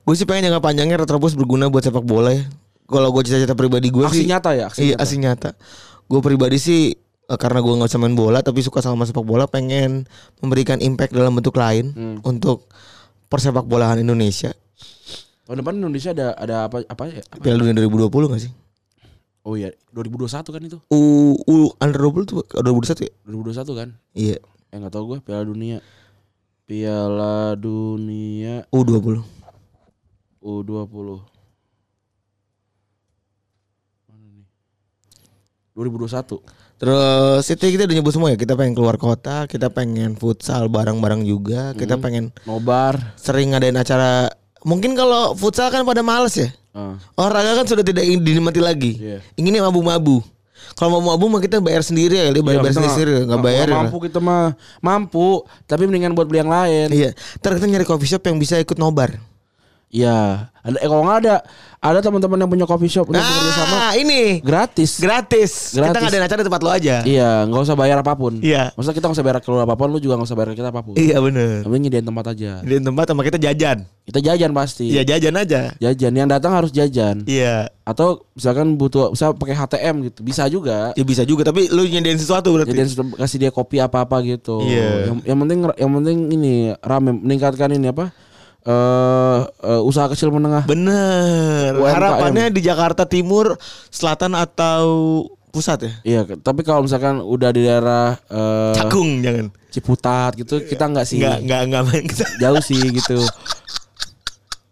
gue 0.00 0.14
sih 0.14 0.24
pengen 0.24 0.48
jangka 0.48 0.62
panjangnya 0.62 0.96
Retrobus 0.96 1.34
berguna 1.34 1.66
buat 1.66 1.82
sepak 1.82 2.06
bola 2.06 2.32
ya. 2.32 2.46
Kalau 2.86 3.10
gue 3.10 3.22
cita-cita 3.22 3.52
pribadi 3.52 3.90
gue 3.90 4.02
Aksi 4.02 4.22
sih, 4.22 4.26
nyata 4.26 4.50
ya, 4.54 4.66
aksi 4.66 4.80
iya 4.82 4.94
nyata. 4.94 5.02
aksi 5.02 5.16
nyata. 5.18 5.50
Gue 6.06 6.20
pribadi 6.20 6.58
sih 6.58 6.94
karena 7.36 7.58
gue 7.58 7.70
nggak 7.72 7.86
bisa 7.86 7.98
main 7.98 8.14
bola 8.14 8.40
tapi 8.40 8.58
suka 8.60 8.80
sama 8.80 9.04
sepak 9.04 9.22
bola, 9.22 9.44
pengen 9.44 10.08
memberikan 10.38 10.78
impact 10.78 11.12
dalam 11.12 11.30
bentuk 11.32 11.54
lain 11.54 11.92
Hmm. 11.92 12.18
untuk 12.22 12.66
persepak 13.26 13.62
bolaan 13.62 13.98
Indonesia. 13.98 14.50
Tahun 15.44 15.58
depan 15.58 15.76
Indonesia 15.76 16.10
ada 16.10 16.28
ada 16.34 16.56
apa 16.66 16.82
apa 16.84 17.02
ya? 17.06 17.22
Apa? 17.26 17.42
Piala 17.42 17.58
Dunia 17.58 17.74
2020 17.76 18.30
gak 18.30 18.42
sih? 18.42 18.52
Oh 19.40 19.54
iya, 19.54 19.70
2021 19.90 20.46
kan 20.46 20.62
itu. 20.62 20.78
U, 20.88 21.00
U 21.40 21.56
under 21.76 22.00
20 22.00 22.22
tuh 22.24 22.42
2021 22.46 23.06
ya? 23.06 23.12
2021 23.24 23.74
kan? 23.74 23.88
Iya, 24.12 24.36
Eh 24.70 24.76
nggak 24.78 24.92
tahu 24.92 25.04
gue 25.10 25.18
Piala 25.20 25.42
Dunia. 25.42 25.78
Piala 26.64 27.58
Dunia 27.58 28.62
U20. 28.70 29.26
U20. 30.38 31.18
Mana 34.06 34.26
nih? 34.30 34.46
2021. 35.74 36.38
Terus 36.80 37.44
itu 37.46 37.76
kita 37.76 37.84
udah 37.84 37.92
nyebut 37.94 38.10
semua 38.10 38.32
ya. 38.32 38.40
Kita 38.40 38.56
pengen 38.56 38.72
keluar 38.72 38.96
kota, 38.96 39.44
kita 39.44 39.68
pengen 39.68 40.16
futsal 40.16 40.66
bareng-bareng 40.66 41.22
juga, 41.22 41.76
kita 41.76 41.94
Hmm. 41.94 42.02
pengen 42.02 42.24
Nobar. 42.42 43.14
sering 43.14 43.52
ngadain 43.52 43.76
acara. 43.76 44.32
Mungkin 44.60 44.92
kalau 44.92 45.32
futsal 45.34 45.68
kan 45.68 45.84
pada 45.84 46.00
males 46.00 46.32
ya. 46.34 46.48
Ah, 46.70 46.96
Olahraga 47.14 47.60
kan 47.60 47.66
sudah 47.66 47.82
tidak 47.82 48.00
ingin 48.00 48.22
dinikmati 48.22 48.58
lagi. 48.58 48.92
Iya. 48.96 49.18
Inginnya 49.34 49.60
mabu-mabu. 49.62 50.24
Kalau 50.72 50.96
mau 50.96 51.12
mabu 51.12 51.26
mah 51.26 51.42
kita 51.42 51.58
bayar 51.58 51.82
sendiri 51.82 52.14
ya, 52.14 52.30
dia 52.30 52.40
bayar, 52.40 52.62
Iya, 52.62 52.64
bayar 52.64 52.76
sendiri, 52.78 53.10
nggak- 53.12 53.26
nggak- 53.26 53.42
bayar 53.42 53.66
ya. 53.66 53.76
mampu 53.76 53.96
kita 54.00 54.18
mah 54.18 54.54
mampu, 54.80 55.28
tapi 55.66 55.84
mendingan 55.84 56.14
buat 56.14 56.24
beli 56.24 56.38
yang 56.38 56.48
lain. 56.48 56.88
Iya, 56.88 57.10
ntar 57.36 57.58
kita 57.58 57.66
nyari 57.66 57.82
coffee 57.82 58.06
shop 58.06 58.22
yang 58.22 58.38
bisa 58.38 58.56
ikut 58.56 58.78
nobar. 58.78 59.18
Iya. 59.90 60.46
Ada 60.60 60.76
eh 60.76 60.86
kalau 60.86 61.02
nggak 61.02 61.18
ada, 61.24 61.34
ada 61.80 61.98
teman-teman 61.98 62.36
yang 62.36 62.46
punya 62.46 62.62
coffee 62.62 62.86
shop 62.86 63.08
untuk 63.08 63.18
bekerja 63.18 63.52
sama 63.56 63.74
Nah, 63.80 63.92
ini 63.96 64.38
gratis. 64.38 65.00
gratis. 65.00 65.72
Kita 65.72 65.88
Gratis. 65.88 66.02
ngadain 66.04 66.24
acara 66.28 66.38
di 66.38 66.46
tempat 66.46 66.62
lo 66.62 66.70
aja. 66.70 66.96
Iya, 67.02 67.30
nggak 67.48 67.62
usah 67.64 67.74
bayar 67.74 67.96
apa 67.98 68.12
pun. 68.12 68.38
Iya. 68.38 68.70
Maksudnya 68.76 68.94
kita 68.94 69.04
nggak 69.08 69.16
usah 69.18 69.26
bayar 69.26 69.38
keluar 69.40 69.64
apa 69.64 69.74
pun, 69.74 69.88
lu 69.88 69.98
juga 69.98 70.14
nggak 70.14 70.28
usah 70.28 70.36
bayar 70.36 70.52
kita 70.52 70.68
apa 70.68 70.84
pun. 70.84 70.94
Iya 70.94 71.16
bener. 71.18 71.64
Yang 71.64 71.70
penting 71.72 71.82
nyediain 71.82 72.06
tempat 72.06 72.24
aja. 72.28 72.52
Di 72.60 72.74
tempat 72.76 73.04
sama 73.08 73.22
kita 73.24 73.38
jajan. 73.40 73.78
Kita 74.04 74.18
jajan 74.20 74.50
pasti. 74.52 74.86
Iya 74.92 75.02
jajan 75.02 75.34
aja. 75.34 75.60
Jajan 75.74 76.12
yang 76.12 76.28
datang 76.28 76.52
harus 76.52 76.70
jajan. 76.70 77.24
Iya. 77.24 77.72
Atau 77.82 78.28
misalkan 78.36 78.76
butuh 78.76 79.10
bisa 79.10 79.32
pakai 79.32 79.56
HTM 79.56 79.94
gitu. 80.06 80.20
Bisa 80.20 80.44
juga. 80.46 80.92
Ya 80.92 81.02
bisa 81.02 81.24
juga 81.24 81.42
tapi 81.42 81.66
lu 81.66 81.82
nyediain 81.82 82.20
sesuatu 82.20 82.52
berarti. 82.52 82.76
Jadi 82.76 82.94
kasih 83.16 83.38
dia 83.40 83.50
kopi 83.50 83.80
apa-apa 83.80 84.20
gitu. 84.22 84.60
Iya. 84.62 85.08
Yang, 85.08 85.18
yang 85.24 85.38
penting 85.40 85.58
yang 85.74 85.90
penting 85.96 86.16
ini 86.30 86.52
rame 86.78 87.16
meningkatkan 87.16 87.72
ini 87.72 87.90
apa? 87.90 88.12
Eh 88.60 89.40
eh, 89.46 89.82
usaha 89.82 90.06
kecil 90.12 90.28
menengah. 90.28 90.68
Bener. 90.68 91.76
UMKM. 91.80 91.94
Harapannya 91.96 92.46
di 92.52 92.60
Jakarta 92.60 93.08
Timur, 93.08 93.56
Selatan 93.88 94.36
atau 94.36 94.84
pusat 95.50 95.78
ya? 95.82 95.92
Iya, 96.06 96.20
tapi 96.38 96.62
kalau 96.62 96.86
misalkan 96.86 97.18
udah 97.24 97.50
di 97.50 97.66
daerah 97.66 98.14
eh 98.30 98.74
Cakung 98.76 99.18
jangan. 99.24 99.50
Ciputat 99.70 100.34
gitu, 100.38 100.62
kita 100.62 100.86
nggak 100.86 101.06
sih. 101.06 101.18
Enggak 101.18 101.38
enggak 101.42 101.60
enggak 101.66 101.82
main 101.90 102.04
kita. 102.06 102.26
Jauh 102.38 102.62
sih 102.62 102.80
gitu. 102.90 103.18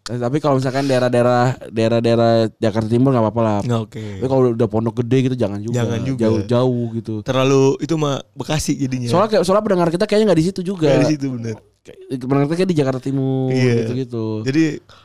Eh, 0.09 0.16
tapi 0.16 0.37
kalau 0.38 0.57
misalkan 0.57 0.85
daerah-daerah 0.85 1.68
daerah-daerah 1.68 2.31
Jakarta 2.55 2.88
Timur 2.88 3.12
nggak 3.12 3.25
apa-apa 3.25 3.42
lah. 3.42 3.59
Oke. 3.79 4.18
Tapi 4.18 4.27
kalau 4.27 4.51
udah 4.51 4.66
pondok 4.66 5.05
gede 5.05 5.29
gitu 5.29 5.37
jangan 5.37 5.61
juga. 5.61 5.75
Jangan 5.79 6.01
juga. 6.01 6.23
Jauh-jauh 6.25 6.87
gitu. 6.97 7.14
Terlalu 7.21 7.77
itu 7.79 7.94
mah 7.94 8.25
Bekasi 8.33 8.73
jadinya. 8.75 9.07
Soalnya 9.07 9.29
kayak 9.31 9.42
soalnya 9.44 9.62
pendengar 9.62 9.88
kita 9.88 10.05
kayaknya 10.05 10.33
nggak 10.33 10.40
di 10.40 10.47
situ 10.49 10.61
juga. 10.64 10.88
Kayak 10.88 11.03
di 11.05 11.12
situ 11.12 11.27
bener. 11.29 11.57
Kayak- 11.81 12.01
Pendengar 12.21 12.44
kita 12.47 12.57
kayak 12.57 12.71
di 12.71 12.77
Jakarta 12.77 13.01
Timur 13.01 13.49
Iya. 13.51 13.75
gitu-gitu. 13.85 14.27
Jadi 14.42 14.64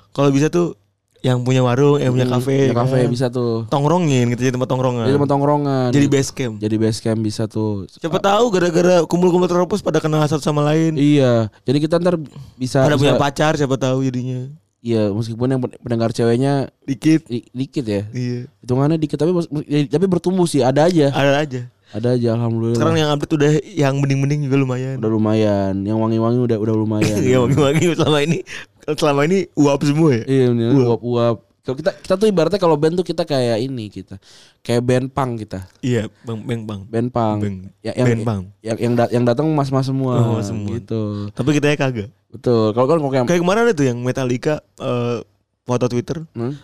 kalau 0.09 0.29
bisa 0.31 0.47
tuh 0.47 0.79
yang 1.19 1.39
punya 1.39 1.63
warung, 1.63 2.03
yang 2.03 2.11
punya 2.11 2.27
Hmm, 2.27 2.35
kafe, 2.35 2.67
punya 2.67 2.75
kafe 2.77 2.99
kan. 2.99 3.11
bisa 3.11 3.25
tuh. 3.27 3.63
Tongrongin 3.67 4.27
gitu 4.29 4.43
jadi 4.43 4.51
tempat 4.51 4.67
tongkrongan. 4.67 5.07
Jadi 5.07 5.15
tempat 5.15 5.31
tongkrongan. 5.31 5.89
Jadi 5.91 6.07
base 6.07 6.31
camp. 6.31 6.53
Jadi 6.59 6.75
base 6.75 6.99
camp 6.99 7.19
bisa 7.19 7.43
tuh. 7.47 7.87
Siapa 7.87 8.19
tahu 8.19 8.45
gara-gara 8.51 9.03
kumpul-kumpul 9.03 9.47
terus 9.47 9.79
pada 9.79 9.99
kenal 9.99 10.19
satu 10.25 10.39
sama 10.39 10.63
lain. 10.63 10.95
Iya, 10.95 11.47
jadi 11.63 11.77
kita 11.79 11.95
ntar 11.99 12.19
bisa 12.55 12.83
Pada 12.83 12.95
punya 12.95 13.15
pacar 13.15 13.55
siapa 13.55 13.75
tahu 13.75 14.03
jadinya. 14.03 14.51
Iya, 14.83 15.15
meskipun 15.15 15.47
yang 15.47 15.61
pendengar 15.79 16.11
ceweknya 16.11 16.67
Dikit. 16.83 17.23
di- 17.25 17.47
dikit 17.49 17.87
ya. 17.87 18.03
Iya. 18.11 18.51
Hitungannya 18.59 18.99
dikit 18.99 19.15
tapi 19.15 19.31
ya, 19.63 19.87
tapi 19.87 20.05
bertumbuh 20.11 20.43
sih, 20.43 20.59
ada 20.59 20.91
aja. 20.91 21.07
Ada 21.09 21.39
aja. 21.39 21.61
Ada 21.93 22.19
aja 22.19 22.27
alhamdulillah. 22.35 22.75
Sekarang 22.75 22.97
yang 22.97 23.09
update 23.13 23.31
udah 23.31 23.51
yang 23.63 23.95
bening-bening 24.01 24.43
juga 24.43 24.59
lumayan. 24.59 24.99
udah 24.99 25.11
lumayan, 25.13 25.73
yang 25.85 26.03
wangi-wangi 26.03 26.39
udah 26.41 26.57
udah 26.59 26.75
lumayan. 26.75 27.15
Iya 27.23 27.37
wangi-wangi 27.39 27.95
selama 27.95 28.19
ini 28.19 28.37
selama 28.83 29.21
ini 29.23 29.37
uap 29.55 29.79
semua 29.87 30.09
ya. 30.19 30.23
Iya, 30.27 30.45
bener, 30.51 30.69
Uap. 30.75 30.99
uap-uap. 30.99 31.37
Kalau 31.63 31.79
kita 31.79 31.91
kita 31.95 32.13
tuh 32.19 32.27
ibaratnya 32.27 32.59
kalau 32.59 32.75
band 32.75 32.99
tuh 32.99 33.07
kita 33.07 33.23
kayak 33.23 33.55
ini 33.57 33.87
kita. 33.87 34.19
Kayak 34.59 34.83
band 34.83 35.07
punk 35.09 35.31
kita. 35.39 35.63
Iya, 35.79 36.11
Bang 36.21 36.43
Bang 36.43 36.67
Bang. 36.67 36.81
Band 36.83 37.07
punk. 37.07 37.39
Band. 37.39 37.57
Ya, 37.79 37.95
yang, 37.95 38.07
Band 38.11 38.21
punk. 38.21 38.43
Yang 38.59 38.77
yang, 38.77 38.93
dat- 38.93 39.11
yang 39.11 39.23
datang 39.23 39.47
mas-mas 39.47 39.87
semua. 39.87 40.13
Oh, 40.19 40.43
semua. 40.43 40.75
Gitu. 40.75 41.31
Tapi 41.31 41.49
kita 41.55 41.71
ya 41.71 41.79
kagak. 41.79 42.09
Betul. 42.27 42.75
Kalau 42.75 42.85
kan 42.85 42.99
kayak 42.99 43.25
Kayak 43.25 43.41
kemarin 43.41 43.61
ada 43.63 43.73
tuh 43.73 43.87
yang 43.87 43.97
Metallica 43.97 44.59
eh, 44.75 45.23
foto 45.63 45.85
Twitter 45.87 46.27
Hmm? 46.35 46.59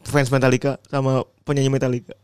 fans 0.00 0.32
Metallica 0.32 0.80
sama 0.88 1.22
penyanyi 1.44 1.68
Metallica. 1.68 2.16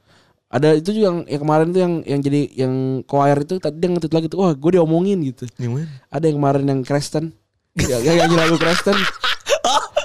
ada 0.48 0.72
itu 0.72 0.90
juga 0.90 1.12
yang, 1.12 1.18
yang 1.28 1.42
kemarin 1.42 1.66
tuh 1.68 1.80
yang 1.82 1.94
yang 2.06 2.20
jadi 2.22 2.40
yang 2.56 2.72
choir 3.04 3.36
itu 3.36 3.58
tadi 3.58 3.76
dia 3.76 3.90
nge-tweet 3.90 4.14
lagi 4.14 4.26
tuh 4.26 4.38
wah 4.40 4.54
gue 4.54 4.70
diomongin 4.72 5.18
gitu 5.20 5.44
Gimana? 5.52 5.84
ada 6.06 6.24
yang 6.24 6.38
kemarin 6.38 6.64
yang 6.64 6.80
Kristen 6.80 7.34
yang 7.76 8.00
yang 8.00 8.16
nyanyi 8.24 8.36
lagu 8.38 8.56
Kristen 8.56 8.94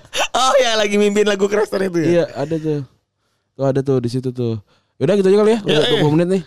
Oh, 0.62 0.64
oh 0.64 0.70
ya 0.70 0.78
lagi 0.78 0.96
mimpin 1.02 1.26
lagu 1.26 1.50
Kristen 1.50 1.90
itu 1.90 1.98
ya. 1.98 2.06
iya 2.06 2.26
ada 2.38 2.56
tuh 2.56 2.86
tuh 3.58 3.66
ada 3.66 3.80
tuh 3.82 3.98
di 3.98 4.10
situ 4.14 4.30
tuh 4.30 4.62
Yaudah 5.02 5.18
gitu 5.18 5.34
aja 5.34 5.38
kali 5.42 5.52
ya 5.58 5.60
udah 5.66 5.82
Ya, 5.82 5.98
iya. 5.98 6.02
20 6.06 6.14
menit 6.14 6.28
nih. 6.30 6.44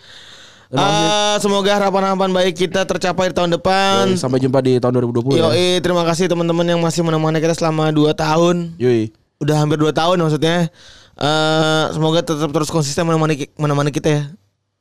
Ah, 0.71 1.35
semoga 1.43 1.75
harapan-harapan 1.75 2.31
baik 2.31 2.53
kita 2.57 2.87
tercapai 2.87 3.29
di 3.29 3.35
tahun 3.35 3.51
depan. 3.53 4.15
sampai 4.15 4.39
jumpa 4.39 4.63
di 4.63 4.79
tahun 4.79 4.97
2020 5.03 5.35
ya 5.35 5.51
Yoi, 5.51 5.67
terima 5.83 6.07
kasih 6.07 6.25
teman-teman 6.25 6.63
yang 6.65 6.79
masih 6.79 7.03
menemani 7.03 7.37
kita 7.37 7.53
selama 7.53 7.91
2 7.91 8.15
tahun. 8.15 8.73
Yoi 8.79 9.11
Udah 9.43 9.59
hampir 9.59 9.75
2 9.77 9.91
tahun 9.91 10.17
maksudnya. 10.23 10.71
Eh 11.15 11.85
semoga 11.91 12.23
tetap 12.23 12.49
terus 12.49 12.71
konsisten 12.71 13.03
menemani 13.03 13.45
menemani 13.59 13.91
kita 13.91 14.07
ya. 14.09 14.23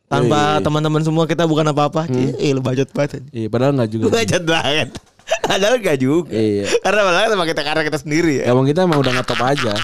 Tanpa 0.06 0.56
Yoi. 0.56 0.64
teman-teman 0.64 1.02
semua 1.02 1.26
kita 1.26 1.42
bukan 1.44 1.66
apa-apa. 1.68 2.06
Ih, 2.38 2.54
lu 2.54 2.62
bacot 2.62 2.86
banget. 2.94 3.26
iya 3.34 3.50
padahal 3.50 3.74
nggak 3.74 3.90
juga 3.90 4.04
Bacot 4.14 4.42
banget. 4.46 4.88
Padahal 5.48 5.76
gak 5.80 5.98
juga. 6.00 6.32
Iya. 6.34 6.68
Karena 6.80 7.00
malah 7.04 7.28
sama 7.32 7.44
kita 7.48 7.62
karena 7.64 7.82
kita 7.84 7.98
sendiri 8.00 8.42
ya. 8.42 8.52
emang 8.52 8.64
kita 8.68 8.84
emang 8.84 9.00
udah 9.00 9.12
ngetop 9.16 9.40
aja 9.40 9.74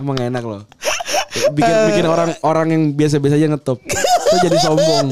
emang 0.00 0.16
enak 0.18 0.42
loh 0.42 0.62
bikin 1.54 1.74
bikin 1.90 2.06
orang 2.06 2.30
orang 2.46 2.66
yang 2.70 2.82
biasa-biasa 2.94 3.34
aja 3.38 3.46
ngetop 3.50 3.78
itu 3.82 4.36
jadi 4.42 4.58
sombong 4.62 5.06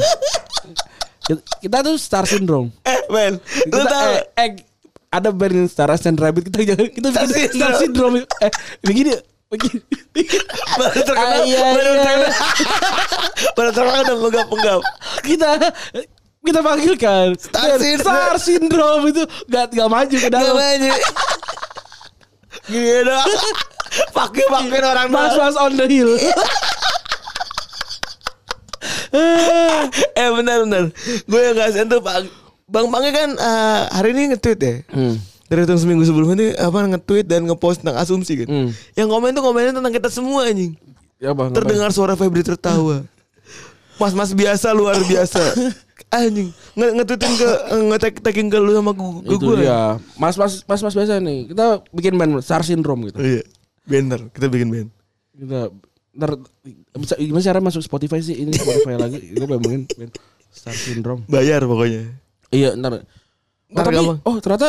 kita, 1.63 1.77
tuh 1.87 1.95
star 1.99 2.27
syndrome 2.27 2.75
Eh, 2.83 2.99
men, 3.11 3.39
lu 3.71 3.79
kita, 3.79 3.91
tahu 3.91 4.13
eh, 4.19 4.23
eh, 4.43 4.51
ada 5.13 5.29
band 5.31 5.55
yang 5.55 5.69
Star 5.69 5.93
and 5.93 6.19
Rabbit 6.19 6.51
kita 6.51 6.59
jangan 6.75 6.89
kita 6.89 7.09
Star 7.13 7.27
bikin 7.29 7.51
Star 7.53 7.73
Syndrome. 7.79 8.17
Syndrome 8.25 8.43
eh 8.43 8.53
begini 8.81 9.13
begini 9.53 9.79
baru 10.81 11.01
terkenal, 11.05 11.37
Ah, 11.37 11.45
iya, 11.45 11.61
baru 11.61 11.93
iya. 11.93 12.01
terkenal, 12.01 12.21
baru 13.53 13.71
terkenal 13.77 14.01
udah 14.01 14.17
menggap-menggap. 14.25 14.81
kita 15.21 15.51
kita 16.43 16.61
panggilkan 16.61 17.27
Star 17.39 17.79
Syndrome. 17.79 18.03
Star 18.03 18.35
Syndrome 18.39 19.05
itu 19.15 19.23
gak, 19.47 19.67
gak 19.71 19.89
maju 19.89 20.17
ke 20.19 20.29
Gak 20.29 20.35
dalam 20.35 20.55
banyak. 20.59 21.01
Gini 22.67 23.01
doang. 23.07 23.31
Pakai 24.11 24.45
pakai 24.49 24.79
orang 24.83 25.09
Mas. 25.13 25.35
Mas 25.39 25.57
on 25.57 25.73
the 25.77 25.87
hill 25.87 26.13
Eh 30.17 30.29
benar 30.33 30.65
benar. 30.65 30.85
Gue 31.29 31.41
yang 31.45 31.57
kasihan 31.57 31.87
tuh 31.87 32.01
Bang 32.01 32.25
Bang 32.67 32.89
Pange 32.89 33.13
kan 33.13 33.29
eh, 33.37 33.81
hari 33.93 34.17
ini 34.17 34.33
nge-tweet 34.33 34.59
ya. 34.59 34.75
hmm. 34.89 35.15
Dari 35.53 35.69
tahun 35.69 35.85
seminggu 35.85 36.01
sebelumnya 36.09 36.35
ini 36.41 36.47
apa 36.57 36.97
nge-tweet 36.97 37.29
dan 37.29 37.45
nge-post 37.45 37.85
tentang 37.85 38.01
asumsi 38.01 38.41
kan. 38.43 38.49
Hmm. 38.49 38.69
Yang 38.97 39.09
komen 39.13 39.31
tuh 39.37 39.45
komennya 39.45 39.73
tentang 39.77 39.93
kita 39.93 40.09
semua 40.09 40.49
anjing. 40.49 40.73
ya 41.21 41.37
bang 41.37 41.53
Terdengar 41.53 41.93
suara 41.93 42.17
Febri 42.17 42.41
tertawa. 42.41 43.05
Mas-mas 44.01 44.33
biasa 44.33 44.73
luar 44.73 44.97
biasa. 45.05 45.39
Anjing, 46.09 46.49
nge 46.73 46.87
nge-tweetin 46.93 47.33
ke 47.35 47.49
nge-tagging 47.87 48.49
ke 48.49 48.57
lu 48.57 48.73
sama 48.73 48.91
gu- 48.91 49.21
ke 49.21 49.33
itu 49.33 49.45
gue. 49.45 49.57
dia 49.61 49.97
mas 50.15 50.35
mas 50.35 50.63
mas 50.63 50.81
mas 50.81 50.93
biasa 50.93 51.19
nih 51.19 51.47
kita 51.47 51.67
bikin 51.89 52.15
band 52.15 52.41
Star 52.41 52.61
Syndrome 52.61 53.07
gitu 53.07 53.19
Iya. 53.19 53.43
Bener, 53.83 54.27
kita 54.29 54.47
bikin 54.47 54.69
band. 54.69 54.89
kita 55.33 55.71
ntar 56.13 56.37
bisa 56.95 57.17
gimana 57.17 57.41
cara 57.41 57.59
masuk 57.59 57.81
Spotify 57.81 58.19
sih 58.19 58.37
ini 58.37 58.53
Spotify 58.53 58.95
lagi 58.95 59.17
gue 59.33 59.47
bayangin 59.47 59.89
band 59.89 60.13
Star 60.49 60.73
Syndrome 60.73 61.25
Bayar 61.25 61.63
pokoknya. 61.63 62.13
iya 62.49 62.73
ntar 62.73 62.93
Oh, 62.95 63.05
Ntar 63.73 63.85
tapi 63.87 63.97
gampang. 63.97 64.19
oh 64.23 64.37
ternyata 64.39 64.69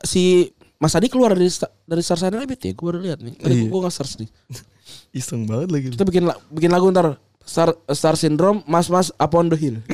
si 0.00 0.46
Mas 0.76 0.92
Adi 0.92 1.08
keluar 1.08 1.32
dari 1.32 1.50
dari 1.82 1.98
Star 2.00 2.14
Sign 2.16 2.30
Rabbit 2.32 2.60
ya 2.60 2.72
gue 2.72 2.84
baru 2.84 3.00
lihat 3.00 3.18
nih 3.18 3.34
tadi 3.34 3.54
Iya. 3.56 3.66
gue 3.66 3.80
nggak 3.80 3.90
search 3.92 4.14
nih 4.18 4.30
Iseng 5.18 5.42
banget 5.44 5.68
lagi. 5.68 5.86
kita 5.90 6.04
bikin 6.04 6.24
bikin 6.48 6.70
lagu 6.70 6.86
ntar 6.88 7.18
Star 7.42 7.74
Star 7.88 8.14
Syndrome 8.14 8.62
Mas 8.64 8.86
Mas 8.86 9.10
Upon 9.12 9.46
the 9.46 9.56
Hill 9.56 9.82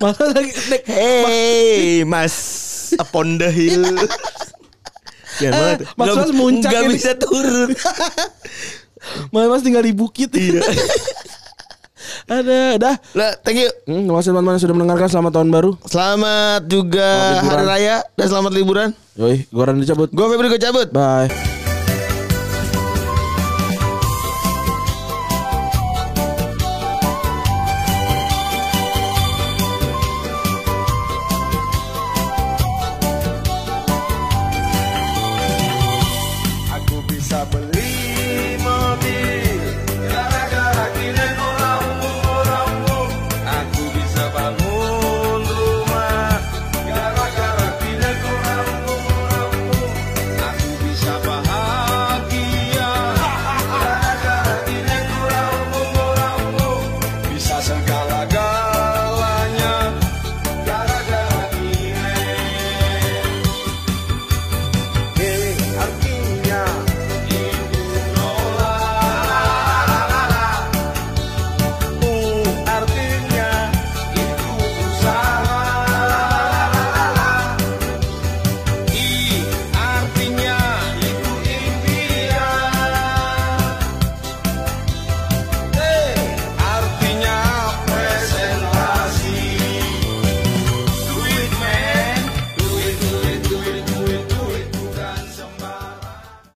Mas 0.00 0.16
Mas 0.16 0.32
lagi 0.32 0.50
naik 0.66 0.82
Hey, 0.84 2.02
Mas 2.02 2.34
upon 2.96 3.36
the 3.36 3.48
hill. 3.48 3.84
Jangan 5.36 5.52
banget. 5.60 5.78
Eh, 5.78 5.86
Mas 5.94 6.08
Mas 6.10 6.32
muncak 6.32 6.70
Gak 6.70 6.82
bisa 6.88 7.12
turun. 7.14 7.70
Mas 9.32 9.46
Mas 9.46 9.60
tinggal 9.60 9.80
di 9.80 9.92
bukit 9.92 10.32
Iya. 10.32 10.60
ada 12.26 12.74
dah 12.76 12.96
Lah, 13.12 13.32
thank 13.40 13.58
you. 13.58 13.70
hmm, 13.84 14.02
terima 14.02 14.18
kasih 14.18 14.30
teman-teman 14.30 14.54
yang 14.54 14.62
sudah 14.62 14.74
mendengarkan 14.74 15.08
selamat 15.08 15.32
tahun 15.32 15.48
baru 15.50 15.70
Selamat 15.84 16.60
juga 16.64 17.06
Selamat 17.06 17.32
liburan. 17.34 17.50
hari 17.50 17.64
raya 17.66 17.96
dan 18.12 18.26
selamat 18.26 18.52
liburan. 18.52 18.88
Yoi, 19.14 19.36
gue 19.44 19.62
Randy 19.62 19.84
cabut 19.84 20.08
Gue 20.08 20.26
Febri 20.26 20.48
gue 20.48 20.60
cabut. 20.60 20.88
Bye 20.90 21.59